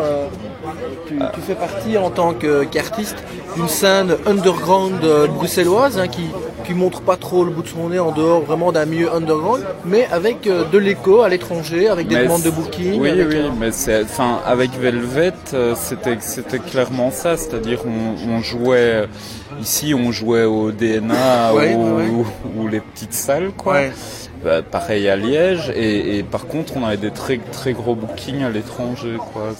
tu, 1.08 1.18
tu 1.34 1.40
fais 1.40 1.54
partie 1.54 1.98
en 1.98 2.10
tant 2.10 2.32
qu'artiste 2.34 3.16
d'une 3.56 3.68
scène 3.68 4.16
underground 4.26 5.02
euh, 5.04 5.26
bruxelloise 5.26 5.98
hein, 5.98 6.08
qui 6.08 6.22
qui 6.64 6.74
montre 6.74 7.00
pas 7.00 7.16
trop 7.16 7.44
le 7.44 7.50
bout 7.52 7.62
de 7.62 7.68
son 7.68 7.90
nez 7.90 8.00
en 8.00 8.10
dehors 8.10 8.42
vraiment 8.42 8.72
d'un 8.72 8.86
milieu 8.86 9.12
underground, 9.14 9.62
mais 9.84 10.08
avec 10.10 10.48
euh, 10.48 10.64
de 10.64 10.78
l'écho 10.78 11.22
à 11.22 11.28
l'étranger, 11.28 11.88
avec 11.88 12.08
des 12.08 12.16
Mais 12.16 12.22
demandes 12.24 12.42
de 12.42 12.50
booking. 12.50 13.00
Oui, 13.00 13.08
avec, 13.10 13.28
oui, 13.28 13.36
euh, 13.36 13.50
mais 13.56 13.70
c'est, 13.70 14.02
enfin, 14.02 14.40
avec 14.44 14.72
Velvet, 14.72 15.32
euh, 15.54 15.74
c'était, 15.76 16.16
c'était 16.20 16.58
clairement 16.58 17.12
ça. 17.12 17.36
C'est-à-dire, 17.36 17.80
on, 17.86 18.30
on 18.30 18.40
jouait 18.42 19.06
ici, 19.60 19.94
on 19.94 20.10
jouait 20.10 20.42
au 20.42 20.72
DNA 20.72 21.54
Ouais, 21.54 21.74
ou, 21.74 21.84
ouais, 21.84 22.02
ouais. 22.02 22.08
ou- 22.10 22.62
ou 22.62 22.66
les 22.68 22.80
petites 22.80 23.14
salles, 23.14 23.52
quoi. 23.56 23.74
Ouais. 23.74 23.92
Bah, 24.44 24.62
pareil 24.62 25.08
à 25.08 25.16
Liège. 25.16 25.72
Et, 25.74 26.18
et 26.18 26.22
par 26.22 26.46
contre, 26.46 26.76
on 26.76 26.84
avait 26.84 26.96
des 26.96 27.10
très 27.10 27.38
très 27.52 27.72
gros 27.72 27.94
bookings 27.94 28.42
à 28.44 28.50
l'étranger, 28.50 29.16
quoi. 29.32 29.50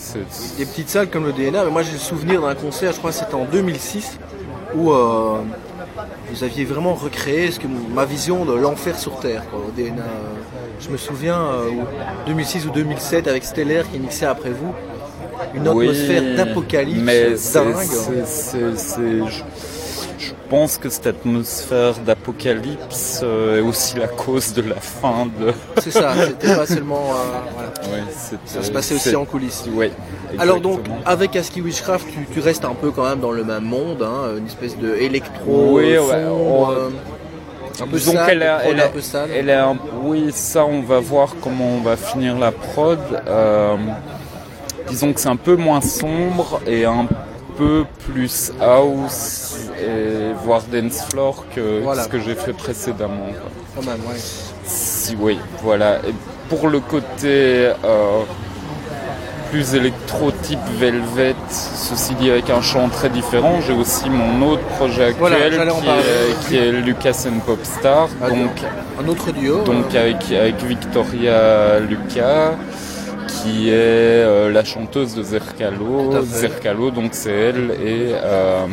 Des 0.58 0.66
petites 0.66 0.88
salles 0.90 1.08
comme 1.08 1.26
le 1.26 1.32
DNA. 1.32 1.64
Mais 1.64 1.70
moi, 1.70 1.82
j'ai 1.82 1.92
le 1.92 1.98
souvenir 1.98 2.42
d'un 2.42 2.54
concert, 2.54 2.92
je 2.92 2.98
crois 2.98 3.10
que 3.10 3.16
c'était 3.16 3.34
en 3.34 3.44
2006, 3.44 4.18
où 4.74 4.92
euh, 4.92 5.38
vous 6.30 6.44
aviez 6.44 6.64
vraiment 6.64 6.94
recréé 6.94 7.50
ce 7.50 7.58
que 7.58 7.66
ma 7.94 8.04
vision 8.04 8.44
de 8.44 8.52
l'enfer 8.54 8.98
sur 8.98 9.18
Terre, 9.18 9.42
quoi, 9.50 9.60
au 9.60 9.70
DNA. 9.70 10.02
Je 10.78 10.90
me 10.90 10.96
souviens, 10.98 11.40
euh, 11.40 11.68
où- 11.70 12.26
2006 12.28 12.66
ou 12.66 12.70
2007, 12.70 13.28
avec 13.28 13.44
Stellaire 13.44 13.90
qui 13.90 13.98
mixait 13.98 14.26
après 14.26 14.50
vous, 14.50 14.74
une 15.54 15.68
Oui, 15.68 15.88
atmosphère 15.88 16.22
d'apocalypse 16.36 17.52
dingue. 17.54 17.74
c'est- 18.26 18.96
je, 20.18 20.32
pense 20.48 20.78
que 20.78 20.88
cette 20.88 21.06
atmosphère 21.06 21.94
d'apocalypse 22.04 23.20
euh, 23.22 23.58
est 23.58 23.60
aussi 23.60 23.96
la 23.98 24.08
cause 24.08 24.52
de 24.54 24.62
la 24.62 24.76
fin 24.76 25.26
de. 25.26 25.52
C'est 25.82 25.90
ça, 25.90 26.12
c'était 26.26 26.54
pas 26.54 26.66
seulement. 26.66 27.10
euh, 27.12 27.38
voilà. 27.54 27.68
Ouais, 28.04 28.04
c'était- 28.16 28.38
Ça 28.46 28.62
se 28.62 28.70
passait 28.70 28.94
aussi 28.94 29.14
en 29.16 29.24
coulisses. 29.24 29.64
Ouais. 29.74 29.90
Alors 30.38 30.60
donc, 30.60 30.80
avec 31.04 31.36
Aski 31.36 31.60
Witchcraft, 31.60 32.06
tu, 32.12 32.26
tu 32.32 32.40
restes 32.40 32.64
un 32.64 32.74
peu 32.74 32.90
quand 32.90 33.08
même 33.08 33.20
dans 33.20 33.32
le 33.32 33.44
même 33.44 33.64
monde, 33.64 34.02
hein, 34.02 34.36
une 34.38 34.46
espèce 34.46 34.76
de 34.78 34.94
électro, 34.96 35.76
Oui, 35.76 35.96
ouais, 35.98 36.24
on- 36.28 36.70
euh, 36.70 36.88
un 37.82 37.86
peu 37.86 37.98
qu'elle 38.26 38.42
est- 38.42 38.46
prod 38.46 38.62
elle 38.72 38.80
un 38.80 38.84
est- 38.86 38.88
peu 38.90 39.00
sale. 39.00 39.28
Elle 39.34 39.50
un- 39.50 39.76
oui, 40.02 40.30
ça, 40.32 40.64
on 40.64 40.80
va 40.82 40.98
voir 41.00 41.34
comment 41.42 41.68
on 41.76 41.80
va 41.80 41.96
finir 41.96 42.38
la 42.38 42.50
prod. 42.52 42.98
Euh, 43.28 43.76
disons 44.88 45.12
que 45.12 45.20
c'est 45.20 45.28
un 45.28 45.36
peu 45.36 45.56
moins 45.56 45.80
sombre 45.80 46.60
et 46.66 46.84
un 46.84 47.06
peu 47.56 47.84
plus 48.12 48.52
house 48.60 49.56
et 49.80 50.32
voire 50.44 50.62
dance 50.72 51.02
floor 51.10 51.44
que 51.54 51.80
Voilà. 51.82 52.04
ce 52.04 52.08
que 52.08 52.18
j'ai 52.20 52.34
fait 52.34 52.52
précédemment. 52.52 53.26
quoi. 53.40 53.50
Quand 53.76 53.90
même, 53.90 54.00
ouais. 54.08 54.16
Si, 54.64 55.16
oui, 55.18 55.38
voilà. 55.62 55.96
Et 56.06 56.14
pour 56.48 56.68
le 56.68 56.80
côté 56.80 57.70
euh, 57.84 58.22
plus 59.50 59.74
électro 59.74 60.30
type 60.42 60.58
Velvet, 60.78 61.34
ceci 61.50 62.14
dit 62.14 62.30
avec 62.30 62.50
un 62.50 62.60
chant 62.62 62.88
très 62.88 63.08
différent, 63.08 63.60
j'ai 63.66 63.72
aussi 63.72 64.10
mon 64.10 64.46
autre 64.48 64.62
projet 64.76 65.04
actuel 65.06 65.52
qui, 65.80 65.88
est, 65.88 66.48
qui 66.48 66.56
est 66.56 66.72
Lucas 66.72 67.26
and 67.28 67.38
Popstar. 67.46 68.08
Ah, 68.22 68.28
donc, 68.30 68.50
Un 69.02 69.08
autre 69.08 69.30
duo. 69.32 69.62
donc 69.62 69.94
euh, 69.94 70.00
avec, 70.02 70.32
avec 70.32 70.62
Victoria 70.64 71.78
Lucas 71.80 72.52
qui 73.28 73.68
est 73.70 73.72
euh, 73.74 74.50
la 74.52 74.64
chanteuse 74.64 75.14
de 75.14 75.22
Zercalo. 75.22 76.12
Zercalo, 76.24 76.90
donc 76.90 77.10
c'est 77.12 77.30
elle 77.32 77.70
et 77.84 78.12
euh, 78.14 78.66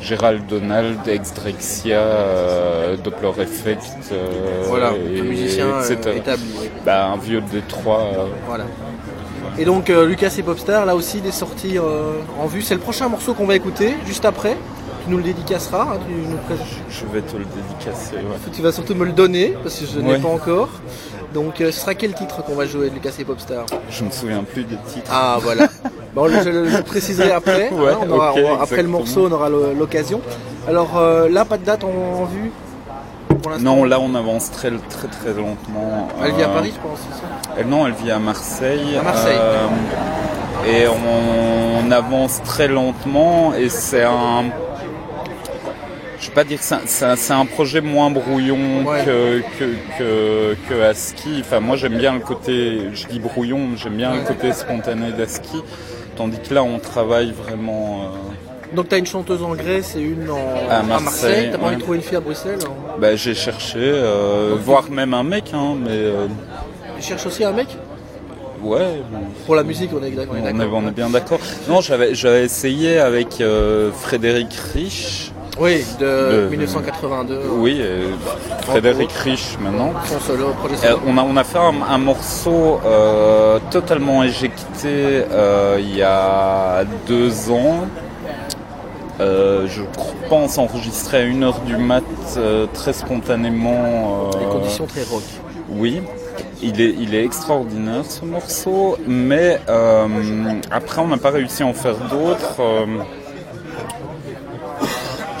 Gérald 0.00 0.46
Donald, 0.46 0.98
ex 1.06 1.34
Drexia, 1.34 1.98
euh, 1.98 2.96
Doppler 2.96 3.30
Effect, 3.42 3.82
euh, 4.12 4.26
voilà, 4.66 4.92
et- 4.92 5.22
musicien 5.22 5.80
etc. 5.80 6.16
établi. 6.16 6.44
Bah, 6.84 7.06
un 7.08 7.16
vieux 7.18 7.40
de 7.40 7.48
Détroit. 7.48 8.00
euh, 8.14 8.26
Voilà. 8.46 8.64
Et 9.58 9.64
donc 9.64 9.88
Lucas 9.88 10.34
et 10.38 10.42
Popstar, 10.42 10.86
là 10.86 10.94
aussi 10.94 11.20
des 11.20 11.32
sorties 11.32 11.78
en 11.78 12.46
vue. 12.46 12.62
C'est 12.62 12.74
le 12.74 12.80
prochain 12.80 13.08
morceau 13.08 13.34
qu'on 13.34 13.46
va 13.46 13.56
écouter 13.56 13.94
juste 14.06 14.24
après. 14.24 14.56
Tu 15.04 15.10
nous 15.10 15.16
le 15.18 15.22
dédicaceras. 15.22 15.82
hein, 15.94 15.98
tu, 16.06 16.14
nous 16.14 16.36
présentes- 16.46 16.66
je 16.88 17.04
vais 17.12 17.20
te 17.22 17.36
le 17.36 17.44
dédicacer. 17.44 18.16
ouais. 18.16 18.52
tu 18.54 18.62
vas 18.62 18.70
surtout 18.72 18.94
me 18.94 19.04
le 19.04 19.12
donner 19.12 19.54
parce 19.62 19.78
que 19.78 19.86
je 19.86 19.98
n'ai 19.98 20.12
Ouais. 20.12 20.18
pas 20.18 20.28
encore. 20.28 20.68
Donc 21.34 21.60
euh, 21.60 21.70
ce 21.70 21.80
sera 21.80 21.94
quel 21.94 22.12
titre 22.14 22.42
qu'on 22.44 22.54
va 22.54 22.66
jouer 22.66 22.88
de 22.90 22.94
Lucas 22.94 23.10
et 23.18 23.24
Popstar 23.24 23.66
Je 23.90 24.04
me 24.04 24.10
souviens 24.10 24.42
plus 24.42 24.64
des 24.64 24.76
titres. 24.92 25.10
Ah 25.12 25.38
voilà. 25.40 25.68
Bon, 26.14 26.26
je 26.28 26.48
le 26.50 26.68
je 26.68 26.78
préciserai 26.82 27.30
après. 27.30 27.70
Ouais, 27.72 27.92
hein, 27.92 27.98
on 28.02 28.10
aura- 28.10 28.32
ok, 28.32 28.38
on 28.44 28.50
aura- 28.52 28.62
après 28.64 28.82
le 28.82 28.88
morceau, 28.88 29.28
on 29.28 29.32
aura 29.32 29.48
l'occasion. 29.48 30.20
Alors 30.68 30.98
euh, 30.98 31.28
là, 31.28 31.44
pas 31.44 31.56
de 31.56 31.64
date 31.64 31.84
en, 31.84 31.88
en 32.22 32.24
vue 32.24 32.50
pour. 33.28 33.38
Non, 33.60 33.84
là 33.84 34.00
on 34.00 34.14
avance 34.16 34.50
très 34.50 34.70
très 34.88 35.06
très 35.06 35.32
lentement. 35.32 36.08
Elle 36.24 36.34
vit 36.34 36.42
à 36.42 36.48
Euh, 36.48 36.54
Paris, 36.54 36.72
je 36.74 36.80
pense. 36.88 36.98
Elle, 37.56 37.68
non, 37.68 37.86
elle 37.86 37.92
vit 37.92 38.10
à 38.10 38.18
Marseille. 38.18 38.96
À 38.98 39.02
Marseille. 39.02 39.38
Euh, 39.38 39.66
et 40.68 40.86
on, 40.88 41.90
avance 41.92 42.40
très 42.44 42.68
lentement 42.68 43.52
et 43.54 43.68
c'est 43.68 44.04
un... 44.04 44.44
Vais 46.30 46.34
pas 46.34 46.44
dire 46.44 46.58
que 46.60 46.64
c'est 46.86 47.32
un- 47.32 47.44
projet 47.46 47.80
moins 47.80 48.08
brouillon 48.08 48.84
Ouais. 48.86 49.02
que, 49.04 49.40
que, 49.58 49.64
que, 49.98 50.56
que 50.68 50.80
ASCII. 50.82 51.40
Enfin, 51.40 51.58
moi, 51.58 51.76
j'aime 51.76 51.98
bien 51.98 52.14
le 52.14 52.20
côté, 52.20 52.82
je 52.94 53.06
dis 53.08 53.18
brouillon, 53.18 53.70
j'aime 53.76 53.94
bien 53.96 54.14
le 54.14 54.20
côté 54.22 54.52
spontané 54.52 55.10
d'ASCII. 55.10 55.60
Tandis 56.16 56.38
que 56.38 56.54
là, 56.54 56.62
on 56.62 56.78
travaille 56.78 57.32
vraiment. 57.32 58.02
euh, 58.04 58.76
Donc 58.76 58.88
t'as 58.88 58.98
une 58.98 59.06
chanteuse 59.06 59.42
en 59.42 59.56
Grèce 59.56 59.96
et 59.96 60.00
une 60.02 60.30
en... 60.30 60.38
À 60.70 60.84
Marseille, 60.84 61.48
T'as 61.50 61.58
pas 61.58 61.66
envie 61.66 61.76
de 61.76 61.80
trouver 61.80 61.96
une 61.98 62.04
fille 62.04 62.16
à 62.16 62.20
Bruxelles 62.20 62.58
hein? 62.64 62.70
Bah, 63.00 63.16
j'ai 63.16 63.34
cherché, 63.34 63.78
euh, 63.80 64.54
voire 64.62 64.88
même 64.88 65.14
un 65.14 65.24
mec, 65.24 65.46
hein, 65.52 65.74
mais 65.82 65.88
euh, 65.90 66.26
Tu 67.00 67.08
cherches 67.08 67.26
aussi 67.26 67.42
un 67.42 67.52
mec? 67.52 67.66
Ouais, 68.62 69.00
Pour 69.46 69.56
la 69.56 69.64
musique, 69.64 69.90
on 69.94 70.04
est, 70.04 70.12
on 70.16 70.20
est 70.22 70.28
on, 70.30 70.36
est, 70.46 70.52
d'accord. 70.52 70.74
on 70.84 70.86
est 70.86 70.92
bien 70.92 71.10
d'accord. 71.10 71.40
Non, 71.68 71.80
j'avais 71.80 72.14
j'avais 72.14 72.44
essayé 72.44 72.98
avec 73.00 73.40
euh, 73.40 73.90
Frédéric 73.90 74.52
Rich. 74.74 75.32
Oui, 75.60 75.84
de 75.98 76.06
Le- 76.06 76.48
1982. 76.48 77.40
Oui, 77.52 77.78
euh, 77.80 78.12
Frédéric 78.62 79.12
Rich 79.12 79.58
maintenant. 79.60 79.92
Son 80.06 80.18
solo, 80.20 80.48
projet 80.58 80.74
Euh, 80.86 80.92
solo. 80.92 81.02
on, 81.06 81.18
a, 81.18 81.22
on 81.22 81.36
a 81.36 81.44
fait 81.44 81.58
un, 81.58 81.74
un 81.88 81.98
morceau 81.98 82.80
euh, 82.86 83.58
totalement 83.70 84.22
éjecté 84.24 85.22
il 85.78 85.96
y 85.96 86.02
a 86.02 86.82
deux 87.06 87.50
ans. 87.50 87.86
Euh, 89.20 89.66
je 89.68 89.82
pense 90.30 90.56
enregistré 90.56 91.18
à 91.18 91.26
1h 91.26 91.62
du 91.66 91.76
mat 91.76 92.02
euh, 92.38 92.66
très 92.72 92.94
spontanément. 92.94 94.30
euh, 94.34 94.38
Les 94.40 94.46
conditions 94.46 94.86
très 94.86 95.02
rock. 95.02 95.22
Oui, 95.68 96.00
il 96.62 96.80
est, 96.80 96.94
il 96.98 97.14
est 97.14 97.22
extraordinaire 97.22 98.04
ce 98.08 98.24
morceau, 98.24 98.96
mais 99.06 99.60
après 100.70 101.02
on 101.02 101.08
n'a 101.08 101.18
pas 101.18 101.30
réussi 101.30 101.62
à 101.62 101.66
en 101.66 101.74
faire 101.74 101.96
d'autres. 102.10 102.60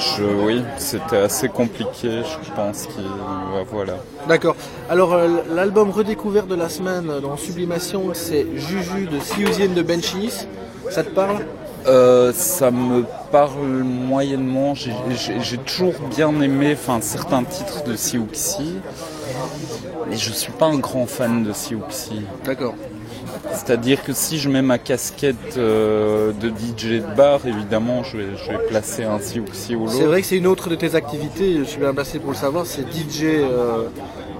Je, 0.00 0.24
oui, 0.24 0.62
c'était 0.78 1.18
assez 1.18 1.48
compliqué, 1.48 2.22
je 2.44 2.50
pense. 2.54 2.86
qu'il- 2.86 3.04
voilà. 3.70 3.94
D'accord. 4.28 4.56
Alors 4.88 5.12
euh, 5.14 5.28
l'album 5.54 5.90
redécouvert 5.90 6.46
de 6.46 6.54
la 6.54 6.68
semaine 6.68 7.10
dans 7.22 7.36
Sublimation, 7.36 8.10
c'est 8.14 8.46
Juju 8.56 9.06
de 9.06 9.20
Siouzienne 9.20 9.74
de 9.74 9.82
Benchies. 9.82 10.46
Ça 10.90 11.02
te 11.04 11.10
parle? 11.10 11.44
Euh, 11.86 12.32
ça 12.34 12.70
me 12.70 13.04
parle 13.30 13.82
moyennement. 13.84 14.74
J'ai- 14.74 15.58
toujours 15.58 15.94
bien 16.14 16.28
aimé 16.40 16.76
certains 17.00 17.42
titres 17.44 17.84
de 17.84 17.96
Siouxsie, 17.96 18.76
mais 20.08 20.16
je 20.16 20.32
suis 20.32 20.52
pas 20.52 20.66
un 20.66 20.78
grand 20.78 21.06
fan 21.06 21.42
de 21.44 21.52
Siouxsie. 21.52 22.22
D'accord. 22.44 22.74
C'est-à-dire 23.52 24.02
que 24.02 24.12
si 24.12 24.38
je 24.38 24.48
mets 24.48 24.62
ma 24.62 24.78
casquette 24.78 25.56
euh, 25.56 26.32
de 26.32 26.48
DJ 26.48 27.00
de 27.02 27.14
bar, 27.16 27.40
évidemment, 27.46 28.02
je 28.02 28.16
vais, 28.18 28.24
je 28.36 28.50
vais 28.52 28.58
placer 28.68 29.04
un 29.04 29.18
Siouxsie 29.18 29.74
ou 29.76 29.86
C'est 29.88 29.94
l'autre. 29.98 30.06
vrai 30.08 30.20
que 30.22 30.26
c'est 30.26 30.36
une 30.38 30.46
autre 30.46 30.68
de 30.70 30.74
tes 30.76 30.94
activités, 30.94 31.58
je 31.58 31.64
suis 31.64 31.80
bien 31.80 31.92
placé 31.94 32.18
pour 32.18 32.30
le 32.30 32.36
savoir, 32.36 32.66
c'est 32.66 32.82
DJ 32.82 33.22
euh, 33.24 33.84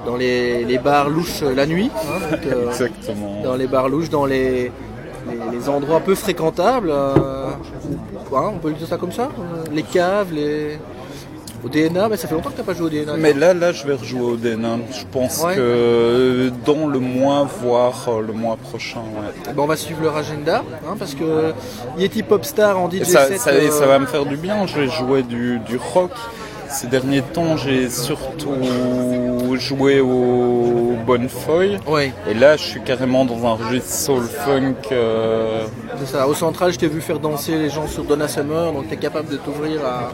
dans 0.07 0.17
les, 0.17 0.65
les 0.65 0.79
bars 0.79 1.09
louches 1.11 1.43
euh, 1.43 1.55
la 1.55 1.67
nuit. 1.67 1.91
hein, 1.95 2.31
donc, 2.31 2.47
euh, 2.47 2.69
Exactement. 2.71 3.43
dans 3.43 3.57
les 3.57 3.67
bars 3.67 3.89
louches, 3.89 4.11
dans 4.11 4.25
les, 4.27 4.73
les, 5.29 5.59
les 5.59 5.69
endroits 5.69 6.01
peu 6.01 6.15
fréquentables. 6.15 6.91
hein, 6.91 7.55
on 8.33 8.59
peut 8.59 8.69
le 8.71 8.75
dire 8.75 8.87
ça 8.89 8.97
comme 8.97 9.13
ça 9.13 9.29
Les 9.73 9.83
caves, 9.83 10.33
les. 10.33 10.79
Au 11.65 11.69
DNA, 11.69 12.09
mais 12.09 12.17
ça 12.17 12.27
fait 12.27 12.35
longtemps 12.35 12.51
que 12.51 12.57
t'as 12.57 12.63
pas 12.63 12.73
joué 12.75 12.87
au 12.87 12.89
DNA. 12.89 13.17
Mais 13.19 13.33
là, 13.35 13.53
là, 13.53 13.73
je 13.73 13.87
vais 13.87 13.95
rejouer 13.95 14.21
au 14.23 14.37
DNA. 14.37 14.79
Je 14.93 15.05
pense 15.13 15.43
Ouais. 15.45 15.55
que 15.57 16.51
dans 16.65 16.87
le 16.87 16.99
mois, 16.99 17.47
voire 17.63 18.07
euh, 18.09 18.23
le 18.27 18.33
mois 18.33 18.57
prochain. 18.57 19.01
ouais. 19.01 19.53
Ben, 19.55 19.63
on 19.63 19.67
va 19.67 19.77
suivre 19.77 20.03
leur 20.03 20.17
agenda, 20.17 20.63
hein, 20.89 20.95
parce 20.99 21.15
que 21.15 21.53
Yeti 21.99 22.23
Popstar 22.23 22.79
en 22.79 22.89
DJ 22.91 23.03
ça, 23.05 23.37
ça, 23.37 23.51
euh, 23.51 23.71
ça 23.71 23.87
va 23.87 23.99
me 23.99 24.07
faire 24.07 24.25
du 24.25 24.37
bien. 24.37 24.67
Je 24.67 24.81
vais 24.81 24.89
jouer 24.89 25.23
du, 25.23 25.59
du 25.61 25.77
rock. 25.77 26.13
Ces 26.71 26.87
derniers 26.87 27.23
temps, 27.23 27.57
j'ai 27.57 27.91
surtout 27.91 28.55
joué 29.59 30.01
au 30.01 30.95
Bonnefoy. 31.05 31.79
Ouais, 31.87 32.13
Et 32.31 32.35
là, 32.35 32.57
je 32.57 32.63
suis 32.63 32.81
carrément 32.81 33.25
dans 33.25 33.45
un 33.45 33.55
registre 33.55 33.91
soul 33.93 34.23
funk. 34.23 34.75
euh, 34.93 35.65
c'est 35.99 36.13
ça. 36.13 36.29
Au 36.29 36.35
central, 36.35 36.73
je 36.73 36.79
t'ai 36.79 36.87
vu 36.87 37.01
faire 37.01 37.19
danser 37.19 37.57
les 37.57 37.71
gens 37.71 37.89
sur 37.89 38.05
Donna 38.05 38.29
Summer, 38.29 38.73
donc 38.73 38.89
t'es 38.89 38.97
capable 38.97 39.29
de 39.31 39.37
t'ouvrir 39.37 39.85
à. 39.85 40.13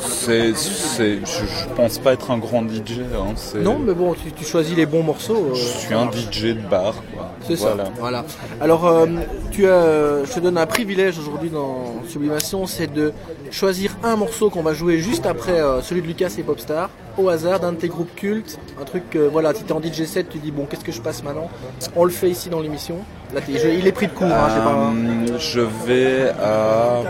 C'est, 0.00 0.54
c'est, 0.56 1.18
je, 1.24 1.74
pense 1.76 1.98
pas 1.98 2.12
être 2.12 2.30
un 2.30 2.38
grand 2.38 2.62
DJ. 2.62 3.00
hein, 3.14 3.32
c'est- 3.36 3.58
Non, 3.58 3.78
mais 3.78 3.94
bon, 3.94 4.14
tu, 4.14 4.32
tu 4.32 4.44
choisis 4.44 4.76
les 4.76 4.86
bons 4.86 5.02
morceaux. 5.02 5.50
euh, 5.50 5.54
Je 5.54 5.60
suis 5.64 5.94
un 5.94 6.10
DJ 6.10 6.54
de 6.54 6.68
bar. 6.68 6.94
Quoi. 7.14 7.30
C'est 7.46 7.54
Voilà. 7.56 7.84
ça. 7.86 7.90
Voilà. 7.98 8.24
Alors, 8.60 8.86
euh, 8.86 9.06
tu 9.50 9.66
as, 9.68 10.24
je 10.24 10.32
te 10.32 10.40
donne 10.40 10.58
un 10.58 10.66
privilège 10.66 11.18
aujourd'hui 11.18 11.50
dans 11.50 11.94
Sublimation, 12.08 12.66
c'est 12.66 12.92
de 12.92 13.12
choisir 13.50 13.96
un 14.02 14.16
morceau 14.16 14.50
qu'on 14.50 14.62
va 14.62 14.74
jouer 14.74 14.98
juste 14.98 15.26
après 15.26 15.60
euh, 15.60 15.82
celui 15.82 16.02
de 16.02 16.06
Lucas 16.06 16.32
et 16.38 16.42
Popstar, 16.42 16.90
au 17.18 17.28
hasard 17.28 17.60
d'un 17.60 17.72
de 17.72 17.76
tes 17.76 17.88
groupes 17.88 18.14
cultes. 18.14 18.58
Un 18.80 18.84
truc, 18.84 19.08
que, 19.10 19.18
voilà, 19.18 19.54
si 19.54 19.62
t'es 19.64 19.72
en 19.72 19.80
DJ 19.80 20.04
set, 20.04 20.28
tu 20.28 20.38
dis 20.38 20.50
bon, 20.50 20.66
qu'est-ce 20.66 20.84
que 20.84 20.92
je 20.92 21.00
passe 21.00 21.22
maintenant? 21.22 21.48
On 21.96 22.04
le 22.04 22.10
fait 22.10 22.30
ici 22.30 22.48
dans 22.48 22.60
l'émission. 22.60 22.96
Là, 23.34 23.40
t'es- 23.40 23.58
je- 23.58 23.68
il 23.68 23.86
est 23.86 23.92
pris 23.92 24.06
de 24.06 24.12
court. 24.12 24.26
hein, 24.26 24.48
j'ai 24.54 24.60
pas- 24.62 25.34
Euh, 25.34 25.38
je 25.38 25.60
vais 25.60 26.30
à. 26.42 27.02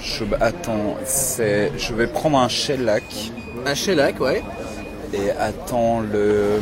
Je, 0.00 0.24
attends, 0.40 0.96
c'est. 1.04 1.72
Je 1.76 1.94
vais 1.94 2.06
prendre 2.06 2.38
un 2.38 2.48
shellac 2.48 3.04
Un 3.66 3.74
shellac, 3.74 4.20
ouais. 4.20 4.42
et 5.12 5.30
attends 5.32 6.00
le. 6.00 6.60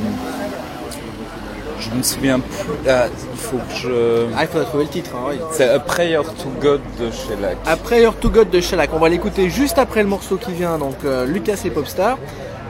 Je 1.81 1.91
me 1.97 2.03
souviens 2.03 2.41
plus. 2.41 2.88
Ah, 2.88 3.07
il 3.33 3.38
faut 3.38 3.57
que 3.57 3.75
je. 3.77 4.27
Ah, 4.37 4.43
il 4.43 4.49
faudrait 4.49 4.64
trouver 4.67 4.85
le 4.85 4.91
titre. 4.91 5.11
hein, 5.14 5.29
oui. 5.31 5.37
C'est 5.53 5.69
A 5.69 5.79
Prayer 5.79 6.19
to 6.23 6.49
God 6.61 6.81
de 6.99 7.11
shellac. 7.11 7.57
Après 7.67 8.03
Your 8.03 8.17
to 8.17 8.29
God 8.31 8.51
de 8.51 8.61
Shellac, 8.61 8.91
on 8.93 8.99
va 8.99 9.09
l'écouter 9.09 9.49
juste 9.49 9.79
après 9.79 10.03
le 10.03 10.09
morceau 10.09 10.37
qui 10.37 10.53
vient, 10.53 10.77
donc 10.79 10.97
euh, 11.05 11.25
Lucas 11.27 11.61
et 11.64 11.71
Popstar. 11.71 12.19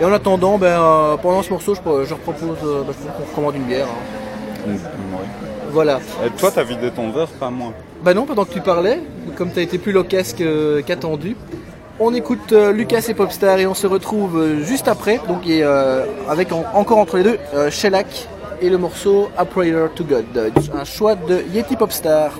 Et 0.00 0.04
en 0.04 0.12
attendant, 0.12 0.58
ben, 0.58 0.80
euh, 0.80 1.16
pendant 1.16 1.42
ce 1.42 1.50
morceau, 1.50 1.74
je, 1.74 1.80
je 2.04 2.14
propose 2.14 2.58
euh, 2.64 2.82
ben, 2.86 2.92
qu'on 3.16 3.24
recommande 3.30 3.56
une 3.56 3.64
bière. 3.64 3.86
hein. 3.86 4.66
Mm, 4.68 4.72
ouais. 4.72 5.26
Voilà. 5.70 6.00
Et 6.24 6.30
toi, 6.38 6.50
t'as 6.54 6.62
vidé 6.62 6.90
ton 6.90 7.10
verre, 7.10 7.28
pas 7.28 7.50
moi. 7.50 7.72
Bah 8.02 8.14
non, 8.14 8.26
pendant 8.26 8.44
que 8.44 8.52
tu 8.52 8.60
parlais, 8.60 9.00
comme 9.36 9.50
tu 9.52 9.58
as 9.58 9.62
été 9.62 9.78
plus 9.78 9.92
loquace 9.92 10.34
qu'attendu, 10.86 11.36
on 11.98 12.14
écoute 12.14 12.52
euh, 12.52 12.70
Lucas 12.72 13.04
et 13.08 13.14
Popstar 13.14 13.58
et 13.58 13.66
on 13.66 13.74
se 13.74 13.86
retrouve 13.88 14.38
euh, 14.38 14.62
juste 14.62 14.86
après, 14.86 15.20
donc 15.26 15.46
et, 15.48 15.64
euh, 15.64 16.04
avec 16.28 16.52
en- 16.52 16.64
encore 16.74 16.98
entre 16.98 17.16
les 17.16 17.24
deux 17.24 17.38
Shellac 17.70 18.28
et 18.60 18.68
le 18.68 18.78
morceau 18.78 19.30
A 19.36 19.44
Prayer 19.44 19.86
to 19.94 20.04
God, 20.04 20.26
un 20.74 20.84
choix 20.84 21.14
de 21.14 21.42
Yeti 21.52 21.76
Popstar. 21.76 22.32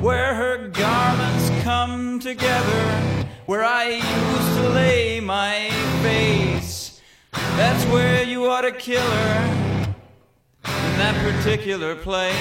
Where 0.00 0.34
her 0.34 0.68
garments 0.68 1.50
come 1.62 2.18
together, 2.18 3.26
where 3.44 3.62
I 3.62 3.84
used 3.90 4.56
to 4.56 4.68
lay 4.70 5.20
my 5.20 5.68
face. 6.02 7.00
That's 7.32 7.84
where 7.92 8.22
you 8.22 8.46
ought 8.46 8.62
to 8.62 8.72
kill 8.72 9.02
her 9.02 9.94
in 10.64 10.96
that 10.96 11.14
particular 11.22 11.96
place. 11.96 12.34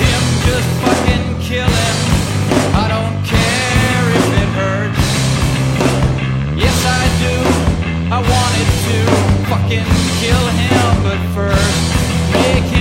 Him, 0.00 0.22
just 0.48 0.68
fucking 0.80 1.26
kill 1.44 1.68
him. 1.68 1.96
I 2.72 2.86
don't 2.88 3.16
care 3.28 4.04
if 4.18 4.26
it 4.40 4.50
hurts. 4.56 5.08
Yes, 6.56 6.78
I 6.86 7.04
do. 7.20 7.36
I 8.08 8.18
wanted 8.24 8.68
to 8.88 8.98
fucking 9.52 9.90
kill 10.16 10.46
him, 10.64 11.02
but 11.04 11.20
first 11.36 12.00
make 12.32 12.64
him 12.72 12.79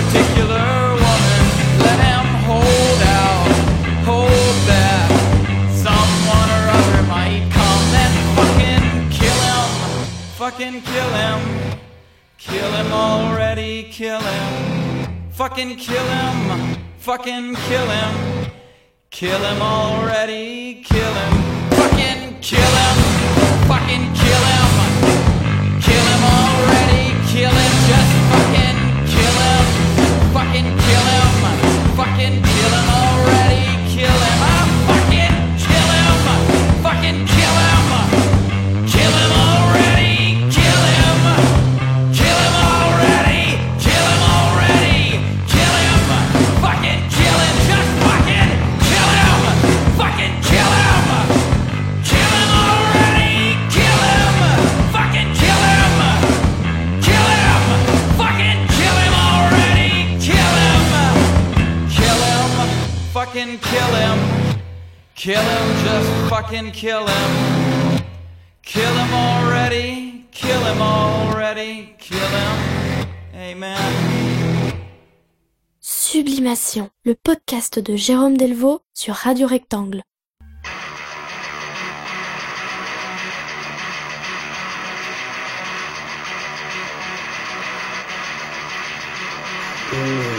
fucking 0.00 0.34
kill 0.34 0.48
him. 0.48 0.80
Fucking 10.40 10.82
kill 10.82 11.10
him. 11.10 11.40
Kill 12.38 12.72
him 12.72 12.92
already, 12.92 13.84
kill 13.84 14.20
him. 14.20 15.30
Fucking 15.32 15.76
kill 15.76 16.04
him. 16.04 16.76
Fucking 16.98 17.54
kill 17.54 17.86
him. 17.86 18.50
Kill 19.10 19.38
him 19.38 19.62
already, 19.62 20.82
kill 20.82 21.14
him. 21.14 21.34
Fucking 21.70 22.40
kill 22.40 22.74
him. 22.82 22.96
Fucking 23.68 24.12
kill 24.20 24.44
him. 24.52 24.70
Kill 25.80 26.06
him 26.12 26.24
already, 26.24 27.32
kill 27.32 27.50
him. 27.50 27.69
Kill 65.20 65.38
him, 65.38 65.84
just 65.84 66.30
fucking 66.30 66.70
kill 66.70 67.06
him. 67.06 68.00
Kill 68.62 68.94
him 68.94 69.12
already, 69.12 70.24
kill 70.32 70.64
him 70.64 70.80
already, 70.80 71.94
kill 71.98 72.16
him. 72.16 73.06
Amen. 73.34 73.76
Sublimation, 75.78 76.88
le 77.04 77.14
podcast 77.14 77.78
de 77.78 77.96
Jérôme 77.96 78.38
Delvaux 78.38 78.80
sur 78.94 79.14
Radio 79.14 79.46
Rectangle. 79.46 80.00
Monitor 89.92 90.29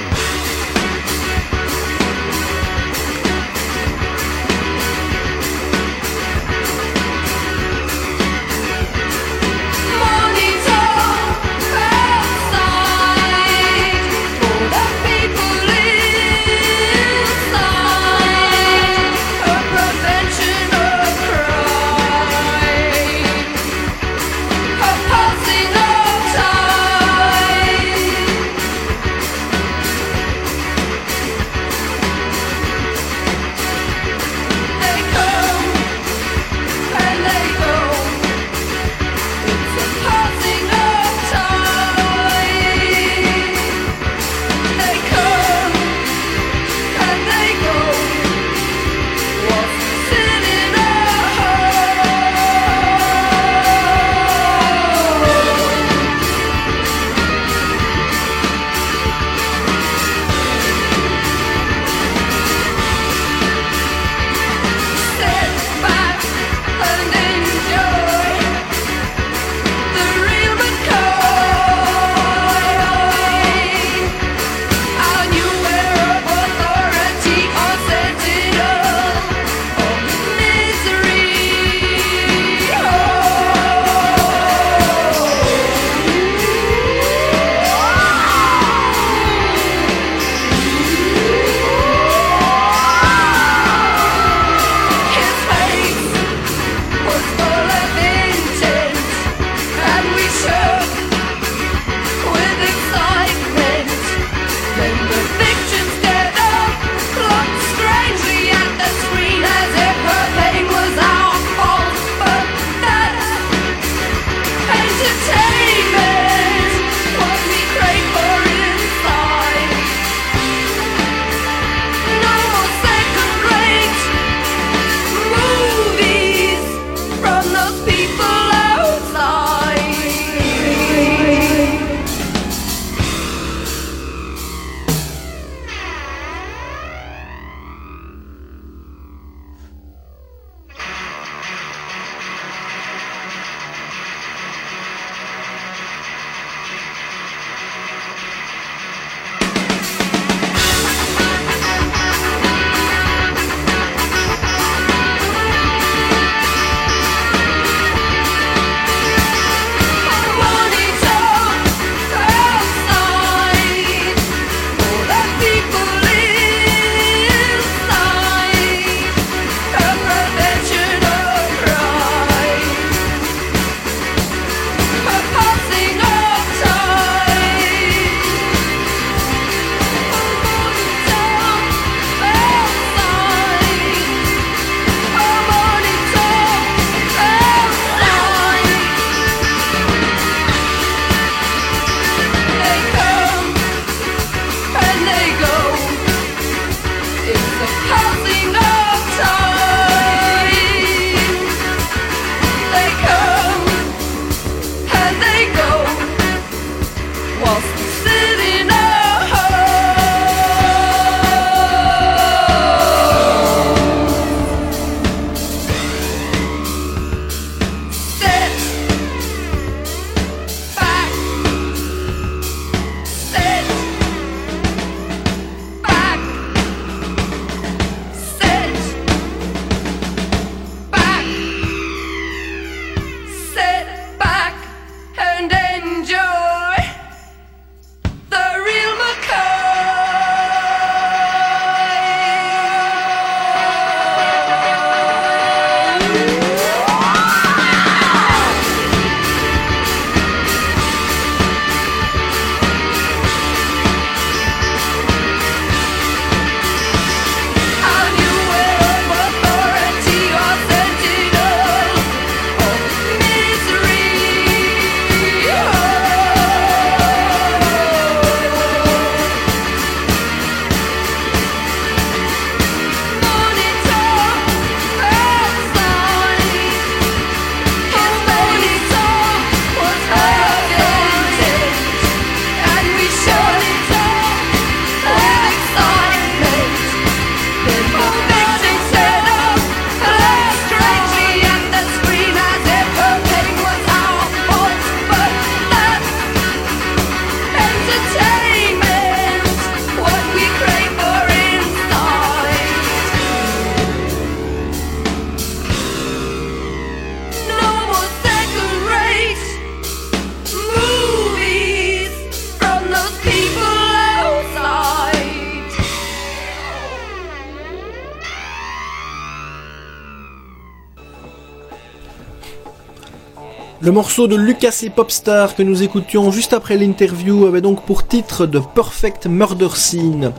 Le 323.92 323.96
morceau 323.96 324.26
de 324.28 324.38
Lucas 324.38 324.84
et 324.84 324.90
Popstar 324.90 325.54
que 325.54 325.64
nous 325.64 325.84
écoutions 325.84 326.32
juste 326.32 326.54
après 326.54 326.78
l'interview 326.78 327.46
avait 327.46 327.60
donc 327.60 327.84
pour 327.84 328.08
titre 328.08 328.46
The 328.46 328.62
Perfect 328.74 329.28
Murder 329.28 329.68
Scene. 329.76 330.32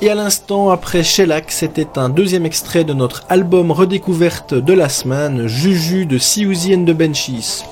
Et 0.00 0.08
à 0.08 0.14
l'instant, 0.14 0.70
après 0.70 1.02
Shellac, 1.02 1.50
c'était 1.50 1.98
un 1.98 2.08
deuxième 2.08 2.46
extrait 2.46 2.84
de 2.84 2.92
notre 2.92 3.24
album 3.28 3.72
redécouverte 3.72 4.54
de 4.54 4.72
la 4.72 4.88
semaine, 4.88 5.48
Juju 5.48 6.06
de 6.06 6.16
Siouxsie 6.16 6.76
and 6.76 6.84
the 6.84 6.92
Benchies. 6.92 7.64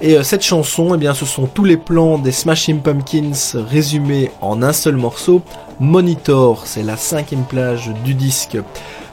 Et 0.00 0.16
euh, 0.16 0.24
cette 0.24 0.42
chanson, 0.42 0.92
eh 0.94 0.98
bien, 0.98 1.14
ce 1.14 1.24
sont 1.24 1.46
tous 1.46 1.64
les 1.64 1.76
plans 1.76 2.18
des 2.18 2.32
Smashing 2.32 2.80
Pumpkins 2.80 3.62
résumés 3.70 4.32
en 4.40 4.60
un 4.60 4.72
seul 4.72 4.96
morceau. 4.96 5.40
Monitor, 5.78 6.66
c'est 6.66 6.82
la 6.82 6.96
cinquième 6.96 7.44
plage 7.44 7.92
du 8.04 8.14
disque. 8.14 8.58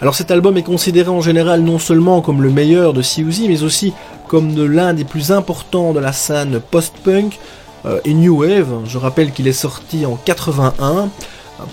Alors 0.01 0.15
cet 0.15 0.31
album 0.31 0.57
est 0.57 0.63
considéré 0.63 1.09
en 1.09 1.21
général 1.21 1.61
non 1.61 1.77
seulement 1.77 2.21
comme 2.21 2.41
le 2.41 2.49
meilleur 2.49 2.93
de 2.93 3.03
Siouxsie, 3.03 3.47
mais 3.47 3.61
aussi 3.61 3.93
comme 4.31 4.55
l'un 4.65 4.93
des 4.93 5.03
plus 5.03 5.33
importants 5.33 5.91
de 5.91 5.99
la 5.99 6.13
scène 6.13 6.61
post-punk 6.71 7.37
euh, 7.85 7.99
et 8.05 8.13
new 8.13 8.39
wave. 8.39 8.79
Je 8.85 8.97
rappelle 8.97 9.33
qu'il 9.33 9.45
est 9.45 9.51
sorti 9.51 10.05
en 10.05 10.15
81. 10.15 11.09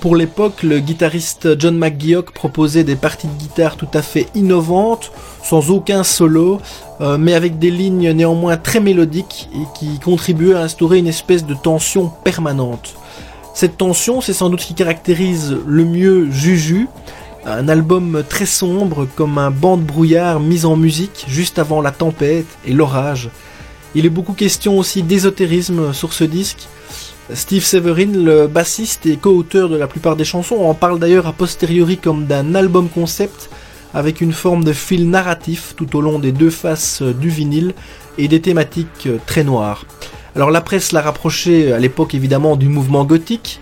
Pour 0.01 0.17
l'époque, 0.17 0.65
le 0.65 0.81
guitariste 0.81 1.57
John 1.61 1.79
McGeoch 1.79 2.33
proposait 2.33 2.83
des 2.83 2.97
parties 2.97 3.29
de 3.29 3.39
guitare 3.39 3.77
tout 3.77 3.87
à 3.95 4.03
fait 4.03 4.27
innovantes, 4.35 5.13
sans 5.45 5.71
aucun 5.71 6.03
solo, 6.03 6.61
euh, 7.01 7.17
mais 7.17 7.35
avec 7.35 7.61
des 7.61 7.71
lignes 7.71 8.11
néanmoins 8.11 8.57
très 8.57 8.81
mélodiques 8.81 9.49
et 9.55 9.79
qui 9.79 10.01
contribuaient 10.01 10.55
à 10.55 10.63
instaurer 10.63 10.99
une 10.99 11.07
espèce 11.07 11.47
de 11.47 11.55
tension 11.55 12.11
permanente. 12.25 12.97
Cette 13.55 13.77
tension, 13.77 14.21
c'est 14.21 14.33
sans 14.33 14.51
doute 14.51 14.63
ce 14.63 14.67
qui 14.67 14.75
caractérise 14.75 15.57
le 15.65 15.85
mieux 15.85 16.29
Juju, 16.33 16.89
un 17.49 17.69
album 17.69 18.23
très 18.29 18.47
sombre 18.47 19.07
comme 19.17 19.39
un 19.39 19.51
banc 19.51 19.77
de 19.77 19.83
brouillard 19.83 20.41
mis 20.41 20.65
en 20.65 20.77
musique 20.77 21.25
juste 21.29 21.59
avant 21.59 21.81
la 21.81 21.91
tempête 21.91 22.47
et 22.67 22.73
l'orage. 22.73 23.31
Il 23.95 24.05
est 24.05 24.11
beaucoup 24.11 24.35
question 24.35 24.79
aussi 24.79 25.03
d'ésotérisme 25.03 25.93
sur 25.93 26.13
ce 26.13 26.25
disque. 26.25 26.69
Steve 27.33 27.65
Severin, 27.65 28.13
le 28.13 28.47
bassiste 28.47 29.07
et 29.07 29.17
co-auteur 29.17 29.69
de 29.69 29.77
la 29.77 29.87
plupart 29.87 30.17
des 30.17 30.25
chansons, 30.25 30.57
en 30.57 30.75
parle 30.75 30.99
d'ailleurs 30.99 31.27
a 31.27 31.33
posteriori 31.33 31.99
comme 31.99 32.27
d'un 32.27 32.55
album 32.55 32.89
concept 32.89 33.51
avec 33.95 34.21
une 34.21 34.33
forme 34.33 34.65
de 34.65 34.73
fil 34.73 35.09
narratif 35.09 35.75
tout 35.77 35.97
au 35.97 36.01
long 36.01 36.19
des 36.19 36.33
deux 36.33 36.51
faces 36.51 37.03
du 37.03 37.29
vinyle 37.29 37.75
et 38.19 38.29
des 38.29 38.41
thématiques 38.41 39.09
très 39.27 39.45
noires. 39.45 39.85
Alors 40.37 40.51
la 40.51 40.61
presse 40.61 40.93
l'a 40.93 41.01
rapproché 41.01 41.73
à 41.73 41.79
l'époque 41.79 42.15
évidemment 42.15 42.57
du 42.57 42.69
mouvement 42.69 43.05
gothique, 43.05 43.61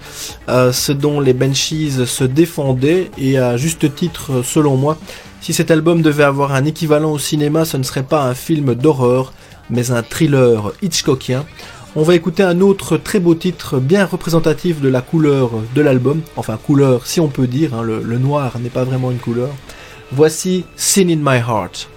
euh, 0.49 0.73
ce 0.73 0.93
dont 0.93 1.21
les 1.21 1.33
Banshees 1.33 2.05
se 2.07 2.25
défendaient, 2.25 3.11
et 3.17 3.39
à 3.39 3.57
juste 3.57 3.95
titre 3.95 4.43
selon 4.45 4.77
moi, 4.77 4.99
si 5.41 5.53
cet 5.53 5.71
album 5.71 6.03
devait 6.03 6.25
avoir 6.25 6.53
un 6.53 6.65
équivalent 6.65 7.13
au 7.13 7.19
cinéma, 7.19 7.65
ce 7.65 7.77
ne 7.77 7.83
serait 7.83 8.03
pas 8.03 8.25
un 8.25 8.35
film 8.35 8.75
d'horreur, 8.75 9.33
mais 9.71 9.91
un 9.91 10.03
thriller 10.03 10.73
Hitchcockien. 10.83 11.45
On 11.95 12.03
va 12.03 12.15
écouter 12.15 12.43
un 12.43 12.61
autre 12.61 12.99
très 12.99 13.21
beau 13.21 13.35
titre 13.35 13.79
bien 13.79 14.05
représentatif 14.05 14.81
de 14.81 14.89
la 14.89 15.01
couleur 15.01 15.53
de 15.75 15.81
l'album, 15.81 16.21
enfin 16.37 16.59
couleur 16.59 17.07
si 17.07 17.21
on 17.21 17.29
peut 17.29 17.47
dire, 17.47 17.75
hein, 17.75 17.83
le, 17.83 18.03
le 18.03 18.19
noir 18.19 18.59
n'est 18.59 18.69
pas 18.69 18.85
vraiment 18.85 19.11
une 19.11 19.19
couleur. 19.19 19.51
Voici 20.13 20.65
Sin 20.77 21.09
in 21.09 21.21
My 21.23 21.39
Heart. 21.39 21.89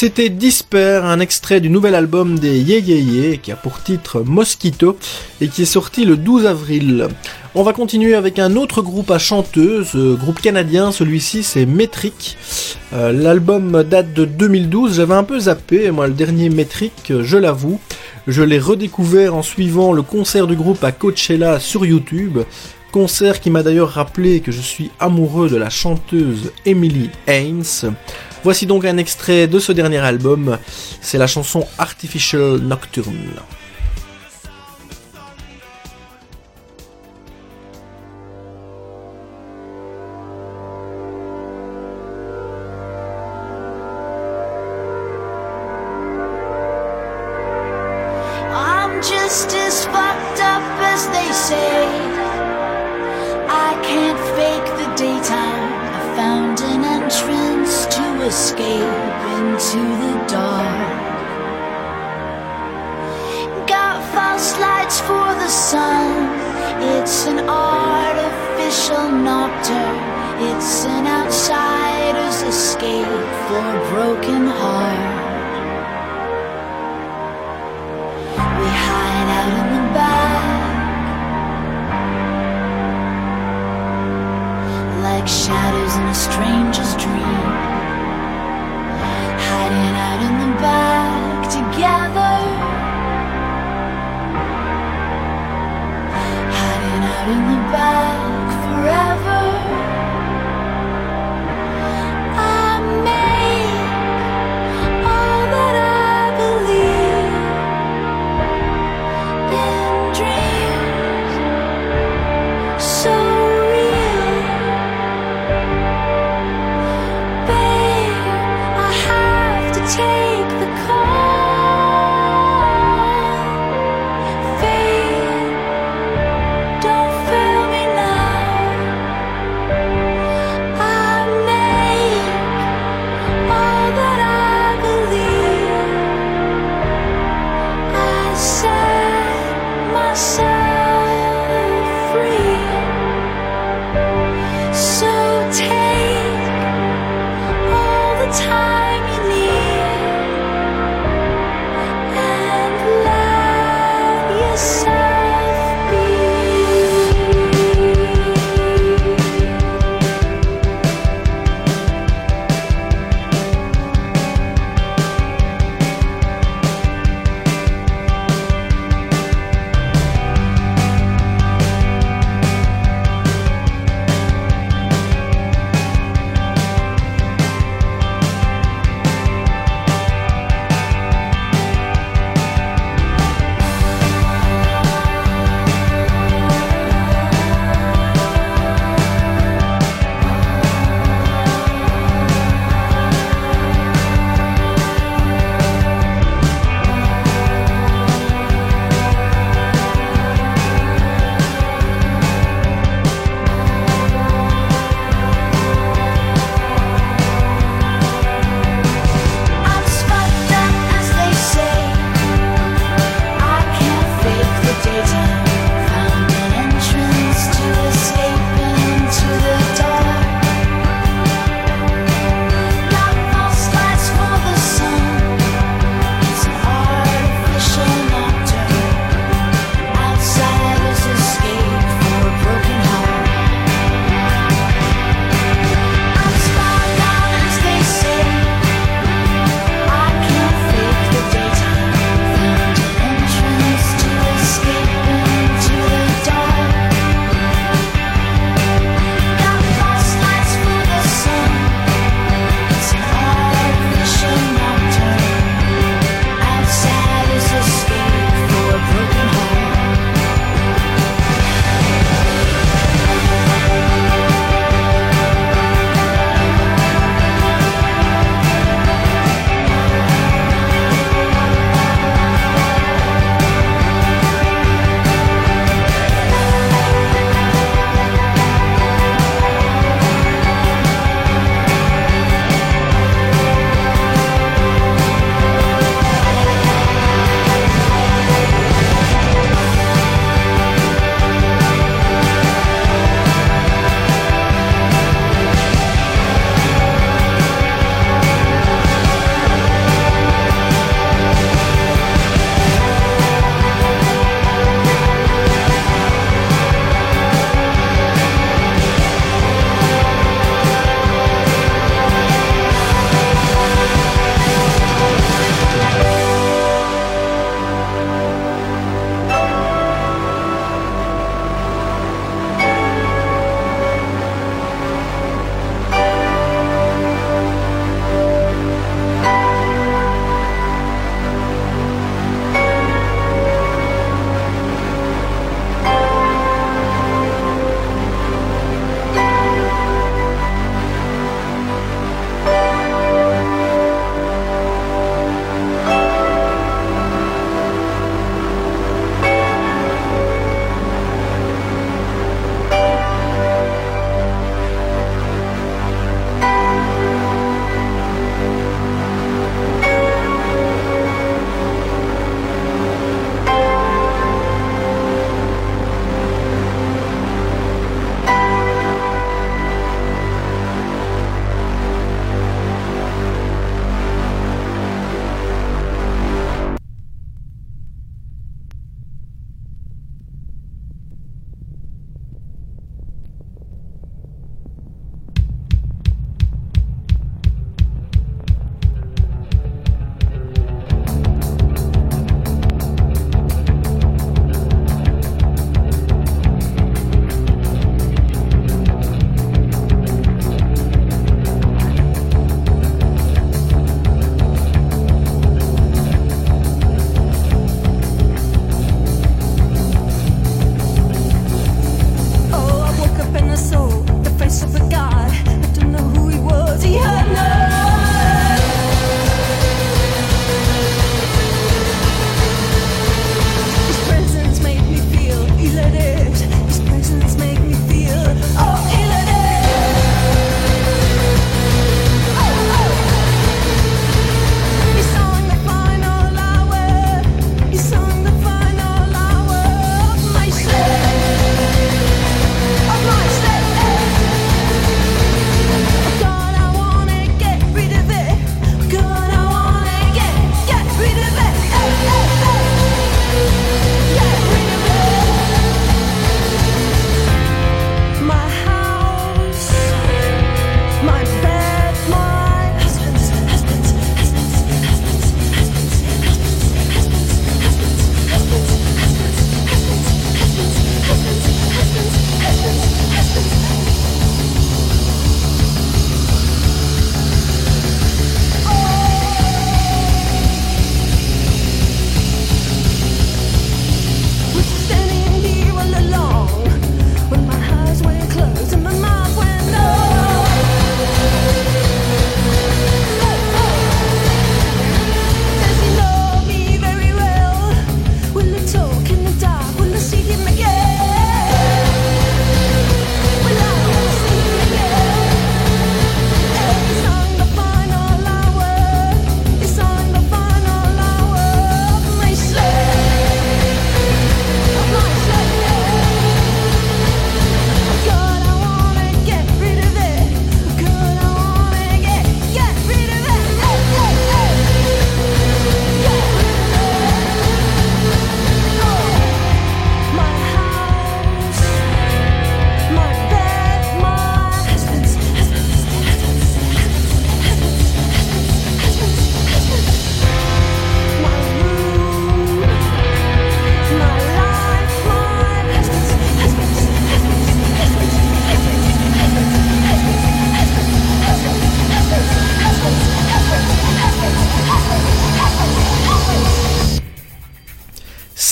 C'était 0.00 0.30
Disper, 0.30 1.02
un 1.04 1.20
extrait 1.20 1.60
du 1.60 1.68
nouvel 1.68 1.94
album 1.94 2.38
des 2.38 2.58
Ye 2.58 2.80
Ye 2.80 3.02
Ye 3.02 3.38
qui 3.38 3.52
a 3.52 3.54
pour 3.54 3.82
titre 3.82 4.22
Mosquito 4.22 4.96
et 5.42 5.48
qui 5.48 5.60
est 5.60 5.66
sorti 5.66 6.06
le 6.06 6.16
12 6.16 6.46
avril. 6.46 7.08
On 7.54 7.62
va 7.62 7.74
continuer 7.74 8.14
avec 8.14 8.38
un 8.38 8.56
autre 8.56 8.80
groupe 8.80 9.10
à 9.10 9.18
chanteuses, 9.18 9.94
euh, 9.96 10.16
groupe 10.16 10.40
canadien, 10.40 10.90
celui-ci 10.90 11.42
c'est 11.42 11.66
Metric. 11.66 12.38
Euh, 12.94 13.12
l'album 13.12 13.82
date 13.82 14.14
de 14.14 14.24
2012, 14.24 14.96
j'avais 14.96 15.12
un 15.12 15.22
peu 15.22 15.38
zappé, 15.38 15.90
moi 15.90 16.06
le 16.06 16.14
dernier 16.14 16.48
Metric, 16.48 17.10
euh, 17.10 17.22
je 17.22 17.36
l'avoue. 17.36 17.78
Je 18.26 18.42
l'ai 18.42 18.58
redécouvert 18.58 19.34
en 19.34 19.42
suivant 19.42 19.92
le 19.92 20.00
concert 20.00 20.46
du 20.46 20.56
groupe 20.56 20.82
à 20.82 20.92
Coachella 20.92 21.60
sur 21.60 21.84
YouTube, 21.84 22.38
concert 22.90 23.38
qui 23.38 23.50
m'a 23.50 23.62
d'ailleurs 23.62 23.90
rappelé 23.90 24.40
que 24.40 24.50
je 24.50 24.62
suis 24.62 24.90
amoureux 24.98 25.50
de 25.50 25.56
la 25.56 25.68
chanteuse 25.68 26.52
Emily 26.64 27.10
Haynes. 27.26 27.92
Voici 28.42 28.64
donc 28.64 28.86
un 28.86 28.96
extrait 28.96 29.46
de 29.46 29.58
ce 29.58 29.70
dernier 29.72 29.98
album, 29.98 30.58
c'est 31.02 31.18
la 31.18 31.26
chanson 31.26 31.66
Artificial 31.78 32.56
Nocturne. 32.56 33.34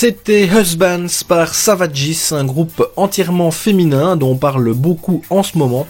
C'était 0.01 0.47
Husbands 0.47 1.25
par 1.27 1.53
Savagis, 1.53 2.29
un 2.31 2.45
groupe 2.45 2.89
entièrement 2.95 3.51
féminin 3.51 4.15
dont 4.15 4.29
on 4.29 4.37
parle 4.37 4.73
beaucoup 4.73 5.23
en 5.29 5.43
ce 5.43 5.57
moment 5.57 5.87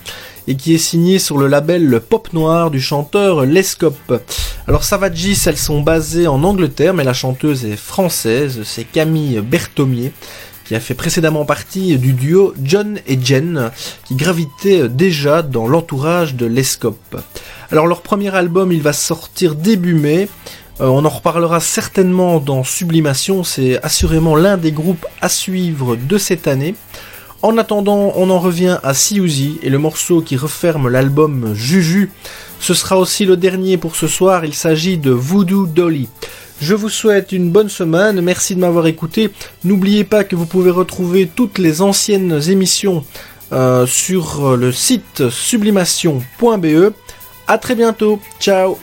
et 0.48 0.56
qui 0.56 0.74
est 0.74 0.80
signé 0.80 1.20
sur 1.20 1.38
le 1.38 1.46
label 1.46 2.02
Pop 2.10 2.34
Noir 2.34 2.72
du 2.72 2.82
chanteur 2.82 3.46
Lescop. 3.46 4.20
Alors 4.68 4.84
Savagis, 4.84 5.40
elles 5.46 5.60
sont 5.60 5.82
basées 5.82 6.26
en 6.26 6.44
Angleterre 6.44 6.96
mais 6.96 7.04
la 7.04 7.14
chanteuse 7.14 7.66
est 7.66 7.76
française, 7.76 8.62
c'est 8.64 8.84
Camille 8.84 9.42
Berthomier 9.42 10.12
qui 10.66 10.74
a 10.74 10.80
fait 10.80 10.96
précédemment 10.96 11.46
partie 11.46 11.96
du 12.00 12.14
duo 12.14 12.56
John 12.64 13.00
et 13.06 13.20
Jen 13.24 13.70
qui 14.06 14.16
gravitait 14.16 14.90
déjà 14.90 15.44
dans 15.44 15.68
l'entourage 15.68 16.34
de 16.34 16.48
Lescop. 16.48 17.22
Alors 17.72 17.86
leur 17.86 18.02
premier 18.02 18.34
album 18.34 18.72
il 18.72 18.82
va 18.82 18.94
sortir 18.94 19.54
début 19.54 19.94
mai 19.94 20.30
euh, 20.82 20.88
on 20.88 21.04
en 21.04 21.10
reparlera 21.10 21.60
certainement 21.60 22.40
dans 22.40 22.64
Sublimation, 22.64 23.44
c'est 23.44 23.84
assurément 23.84 24.36
l'un 24.36 24.58
des 24.58 24.72
groupes 24.72 25.06
à 25.22 25.28
suivre 25.28 25.96
de 25.96 26.18
cette 26.18 26.48
année. 26.48 26.76
En 27.42 27.58
attendant, 27.58 28.14
on 28.16 28.30
en 28.30 28.40
revient 28.40 28.80
à 28.84 28.94
Siouzi 28.94 29.60
et 29.62 29.70
le 29.70 29.78
morceau 29.78 30.22
qui 30.22 30.36
referme 30.36 30.90
l'album 30.90 31.54
Juju. 31.54 32.12
Ce 32.60 32.74
sera 32.74 32.98
aussi 32.98 33.26
le 33.26 33.38
dernier 33.38 33.78
pour 33.78 33.96
ce 33.96 34.08
soir, 34.08 34.44
il 34.46 34.54
s'agit 34.54 34.98
de 34.98 35.12
Voodoo 35.12 35.66
Dolly. 35.66 36.10
Je 36.62 36.76
vous 36.76 36.90
souhaite 36.90 37.32
une 37.32 37.52
bonne 37.52 37.70
semaine, 37.70 38.20
merci 38.20 38.56
de 38.56 38.60
m'avoir 38.60 38.88
écouté. 38.88 39.32
N'oubliez 39.64 40.04
pas 40.04 40.26
que 40.26 40.36
vous 40.36 40.46
pouvez 40.46 40.72
retrouver 40.72 41.30
toutes 41.34 41.58
les 41.58 41.82
anciennes 41.82 42.42
émissions 42.50 43.06
euh, 43.54 43.86
sur 43.86 44.58
le 44.58 44.74
site 44.74 45.30
sublimation.be. 45.30 46.94
À 47.48 47.58
très 47.58 47.76
bientôt, 47.76 48.20
ciao 48.42 48.78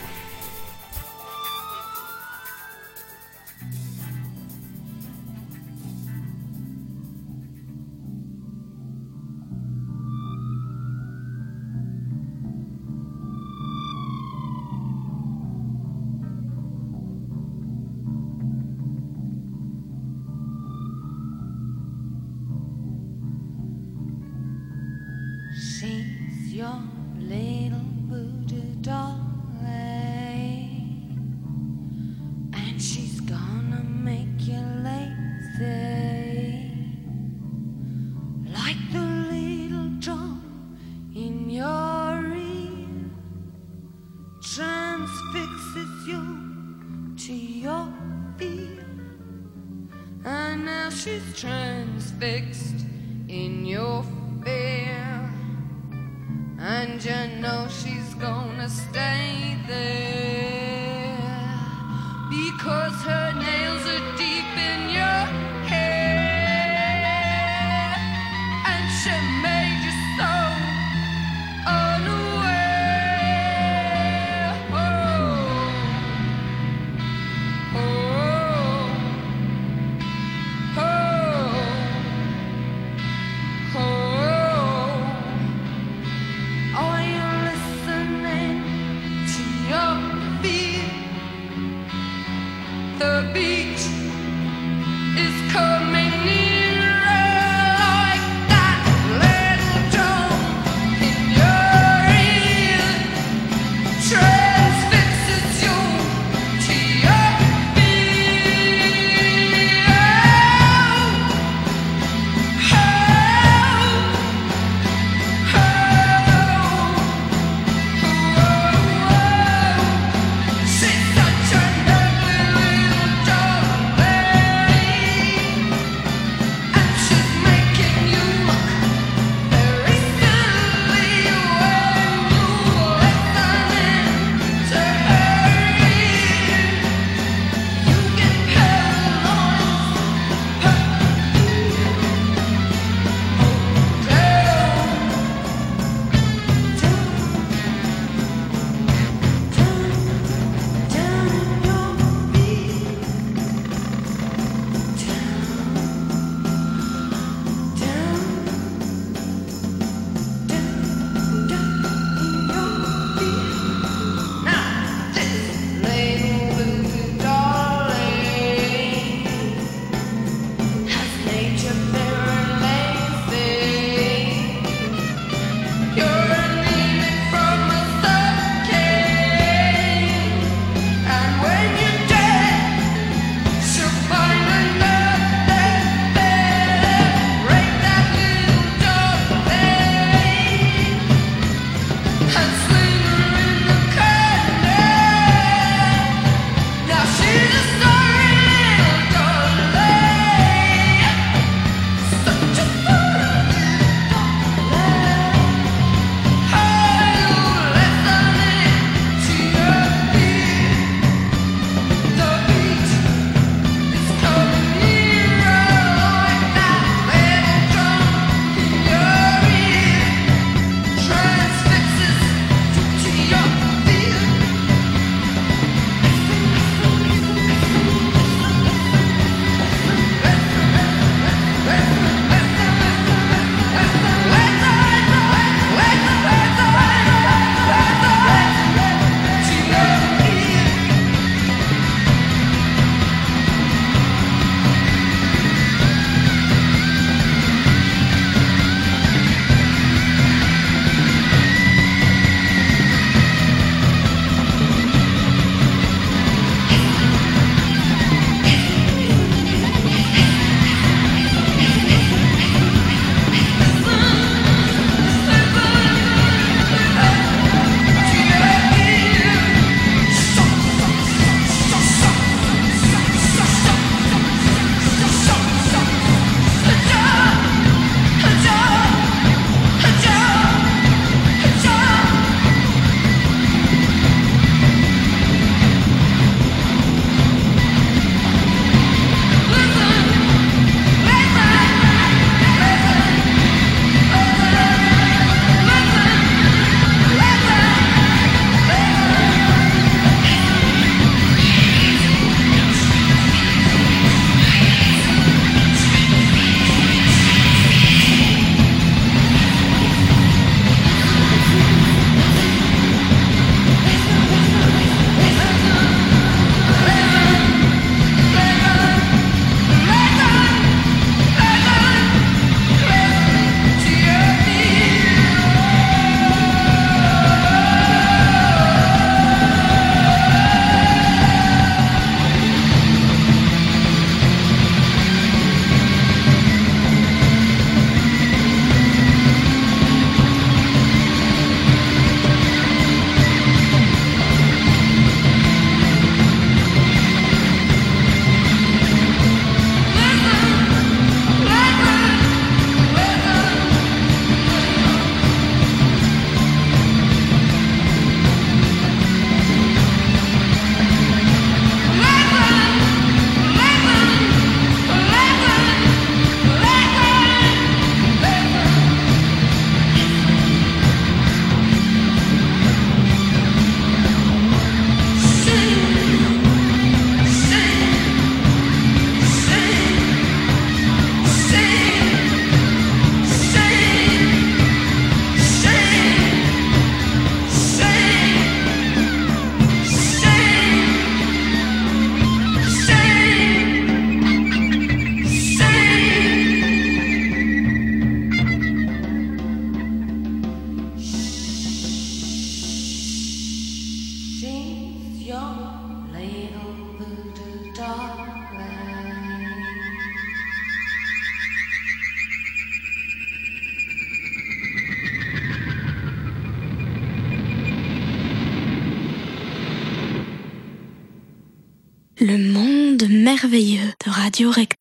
Radio. 424.39 424.76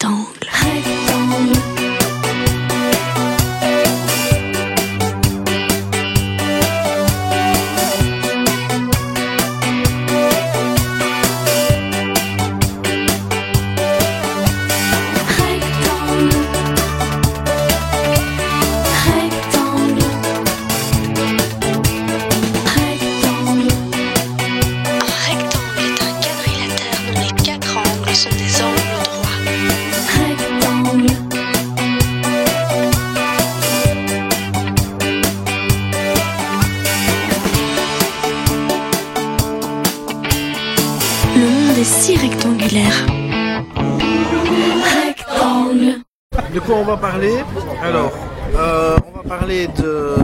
De 46.56 46.62
quoi 46.62 46.76
on 46.78 46.86
va 46.86 46.96
parler 46.96 47.44
Alors, 47.84 48.14
euh, 48.56 48.96
on 49.14 49.18
va 49.18 49.38
parler 49.38 49.68
de, 49.68 50.16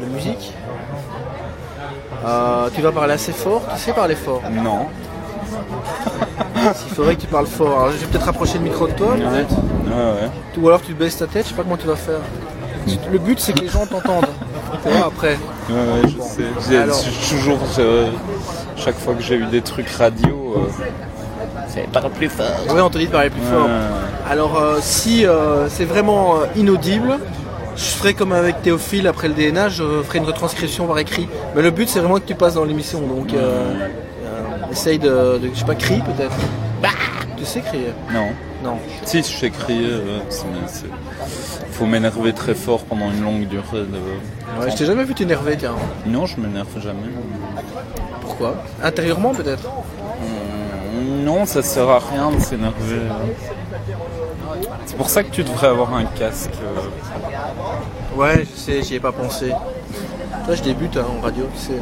de 0.00 0.06
musique. 0.12 0.52
Euh, 2.24 2.68
tu 2.74 2.82
vas 2.82 2.90
parler 2.90 3.12
assez 3.12 3.30
fort. 3.30 3.62
Tu 3.76 3.80
sais 3.80 3.92
parler 3.92 4.16
fort 4.16 4.42
Non. 4.50 4.88
Il 6.56 6.94
faudrait 6.96 7.14
que 7.14 7.20
tu 7.20 7.28
parles 7.28 7.46
fort. 7.46 7.82
Alors, 7.82 7.90
je 7.92 7.98
vais 7.98 8.06
peut-être 8.06 8.26
rapprocher 8.26 8.58
le 8.58 8.64
micro 8.64 8.88
de 8.88 8.92
toi, 8.94 9.14
peut-être. 9.14 9.54
Ouais, 9.54 10.22
ouais. 10.22 10.60
Ou 10.60 10.66
alors 10.66 10.82
tu 10.82 10.92
baisses 10.92 11.18
ta 11.18 11.28
tête. 11.28 11.44
Je 11.44 11.50
sais 11.50 11.54
pas 11.54 11.62
comment 11.62 11.76
tu 11.76 11.86
vas 11.86 11.94
faire. 11.94 12.18
Le 13.08 13.18
but, 13.18 13.38
c'est 13.38 13.52
que 13.52 13.60
les 13.60 13.68
gens 13.68 13.86
t'entendent. 13.86 14.26
Tu 14.82 14.88
vois, 14.90 15.06
après. 15.06 15.38
Ouais, 15.70 15.76
ouais, 15.76 16.08
je 16.08 16.60
sais. 16.60 16.76
Alors. 16.76 17.00
toujours, 17.28 17.60
euh, 17.78 18.10
chaque 18.74 18.98
fois 18.98 19.14
que 19.14 19.22
j'ai 19.22 19.36
eu 19.36 19.46
des 19.46 19.62
trucs 19.62 19.90
radio, 19.90 20.56
euh, 20.56 20.70
c'est 21.72 21.86
parle 21.90 22.10
plus 22.10 22.28
fort. 22.28 22.46
Ouais, 22.74 22.80
on 22.80 22.90
te 22.90 22.98
dit 22.98 23.06
de 23.06 23.10
parler 23.12 23.30
plus 23.30 23.40
fort. 23.42 23.68
Alors, 24.28 24.58
euh, 24.58 24.78
si 24.80 25.26
euh, 25.26 25.68
c'est 25.68 25.84
vraiment 25.84 26.36
euh, 26.36 26.46
inaudible, 26.56 27.18
je 27.76 27.82
ferai 27.84 28.14
comme 28.14 28.32
avec 28.32 28.62
Théophile 28.62 29.06
après 29.06 29.28
le 29.28 29.34
DNA, 29.34 29.68
je 29.68 30.02
ferai 30.02 30.18
une 30.18 30.24
retranscription 30.24 30.86
par 30.86 30.98
écrit. 30.98 31.28
Mais 31.56 31.62
le 31.62 31.70
but, 31.70 31.88
c'est 31.88 32.00
vraiment 32.00 32.16
que 32.16 32.26
tu 32.26 32.34
passes 32.34 32.54
dans 32.54 32.64
l'émission. 32.64 33.00
Donc, 33.00 33.28
essaye 34.70 34.98
de, 34.98 35.38
de- 35.38 35.50
Je 35.52 35.58
sais 35.58 35.64
pas, 35.64 35.74
crie 35.74 36.00
peut-être. 36.00 36.32
Bah 36.82 36.88
Tu 37.36 37.44
sais 37.44 37.60
crier? 37.60 37.92
Non. 38.12 38.28
Non. 38.64 38.78
Si, 39.04 39.18
je 39.18 39.22
sais 39.24 39.50
crier, 39.50 39.86
euh, 39.86 40.18
faut 41.72 41.84
m'énerver 41.86 42.32
très 42.32 42.54
fort 42.54 42.84
pendant 42.84 43.10
une 43.10 43.22
longue 43.22 43.48
durée. 43.48 43.64
De... 43.72 44.60
Ouais, 44.62 44.70
je 44.70 44.76
t'ai 44.76 44.86
jamais 44.86 45.04
vu 45.04 45.14
t'énerver, 45.14 45.56
tiens. 45.56 45.74
Non, 46.06 46.26
je 46.26 46.38
m'énerve 46.40 46.68
jamais. 46.80 47.10
Pourquoi? 48.20 48.54
Intérieurement, 48.82 49.32
peut-être? 49.34 49.64
Non, 51.02 51.46
ça 51.46 51.62
sert 51.62 51.88
à 51.88 51.98
rien 51.98 52.30
de 52.30 52.40
s'énerver. 52.40 53.00
C'est 54.86 54.96
pour 54.96 55.08
ça 55.10 55.22
que 55.22 55.30
tu 55.30 55.42
devrais 55.42 55.68
avoir 55.68 55.94
un 55.94 56.04
casque. 56.04 56.50
euh. 56.62 58.18
Ouais, 58.18 58.44
je 58.44 58.58
sais, 58.60 58.82
j'y 58.82 58.96
ai 58.96 59.00
pas 59.00 59.12
pensé. 59.12 59.52
Toi, 60.44 60.54
je 60.54 60.62
débute 60.62 60.96
hein, 60.96 61.04
en 61.18 61.20
radio, 61.22 61.48
tu 61.54 61.60
sais. 61.60 61.80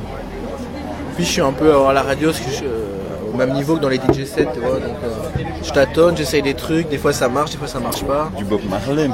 Puis, 1.16 1.24
je 1.24 1.30
suis 1.30 1.40
un 1.42 1.52
peu 1.52 1.74
à 1.86 1.92
la 1.92 2.02
radio 2.02 2.28
parce 2.30 2.40
que 2.40 2.50
je 2.50 2.56
suis, 2.56 2.66
euh, 2.66 3.32
au 3.32 3.36
même 3.36 3.52
niveau 3.54 3.76
que 3.76 3.80
dans 3.80 3.88
les 3.88 3.96
DJ 3.96 4.24
sets, 4.24 4.48
tu 4.54 4.60
vois. 4.60 4.74
Donc, 4.78 4.96
euh, 5.04 5.40
je 5.62 5.70
tâtonne, 5.70 6.16
j'essaye 6.16 6.42
des 6.42 6.54
trucs. 6.54 6.88
Des 6.88 6.98
fois, 6.98 7.12
ça 7.12 7.28
marche, 7.28 7.50
des 7.52 7.58
fois, 7.58 7.68
ça 7.68 7.80
marche 7.80 8.02
pas. 8.04 8.30
Du 8.36 8.44
Bob 8.44 8.60
Marley. 8.68 9.08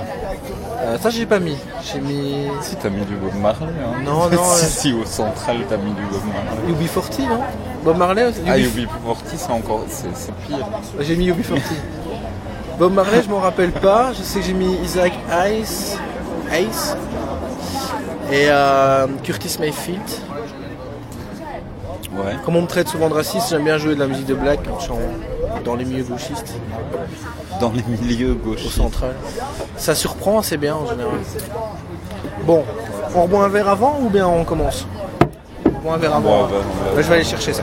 Euh, 0.78 0.98
ça, 0.98 1.10
j'ai 1.10 1.26
pas 1.26 1.38
mis. 1.38 1.56
J'ai 1.82 2.00
mis 2.00 2.46
Si, 2.60 2.76
t'as 2.76 2.90
mis 2.90 3.04
du 3.04 3.14
Bob 3.16 3.34
Marley. 3.40 3.66
Hein. 3.66 4.02
Non, 4.04 4.28
non, 4.30 4.42
si, 4.54 4.64
euh. 4.64 4.68
si, 4.68 4.92
au 4.92 5.04
central, 5.04 5.58
t'as 5.68 5.76
mis 5.78 5.92
du 5.92 6.02
Bob 6.02 6.20
Marley. 6.26 6.86
UB40, 6.86 7.28
non? 7.28 7.40
Bob 7.84 7.96
Marley 7.96 8.24
aussi 8.26 8.40
Ah, 8.46 8.56
UB40. 8.58 8.86
UB40, 8.86 9.16
c'est 9.36 9.50
encore. 9.50 9.84
C'est 9.88 10.08
pire. 10.46 10.66
J'ai 11.00 11.16
mis 11.16 11.30
UB40. 11.30 11.60
Bob 12.78 12.92
Marley, 12.92 13.22
je 13.22 13.30
m'en 13.30 13.40
rappelle 13.40 13.72
pas. 13.72 14.12
Je 14.12 14.22
sais 14.22 14.40
que 14.40 14.46
j'ai 14.46 14.52
mis 14.52 14.74
Isaac 14.84 15.12
Ice. 15.50 15.96
Ace. 16.52 16.96
Et 18.30 18.46
euh, 18.48 19.06
Curtis 19.22 19.56
Mayfield. 19.60 20.00
Ouais. 22.12 22.36
Comme 22.44 22.56
on 22.56 22.62
me 22.62 22.66
traite 22.66 22.88
souvent 22.88 23.08
de 23.08 23.14
raciste, 23.14 23.48
j'aime 23.50 23.64
bien 23.64 23.78
jouer 23.78 23.94
de 23.94 24.00
la 24.00 24.06
musique 24.06 24.26
de 24.26 24.34
black 24.34 24.60
quand 24.66 24.78
je 24.78 24.84
suis 24.84 24.92
dans 25.64 25.74
les 25.74 25.84
milieux 25.84 26.04
gauchistes, 26.04 26.54
Dans 27.60 27.72
les 27.72 27.82
milieux 27.82 28.32
au 28.32 28.34
gauche. 28.34 28.66
central. 28.68 29.14
Ça 29.76 29.94
surprend, 29.94 30.42
c'est 30.42 30.56
bien 30.56 30.74
en 30.74 30.86
général. 30.86 31.12
Bon, 32.44 32.64
on 33.14 33.22
reboit 33.22 33.44
un 33.44 33.48
verre 33.48 33.68
avant 33.68 33.98
ou 34.00 34.08
bien 34.10 34.26
on 34.26 34.44
commence? 34.44 34.86
On 35.64 35.76
reboit 35.78 35.94
un 35.94 35.98
verre 35.98 36.16
avant 36.16 36.42
Bon, 36.42 36.46
bah, 36.48 36.56
Ouais, 36.94 37.02
Je 37.02 37.08
vais 37.08 37.14
aller 37.16 37.24
chercher 37.24 37.52
ça. 37.52 37.62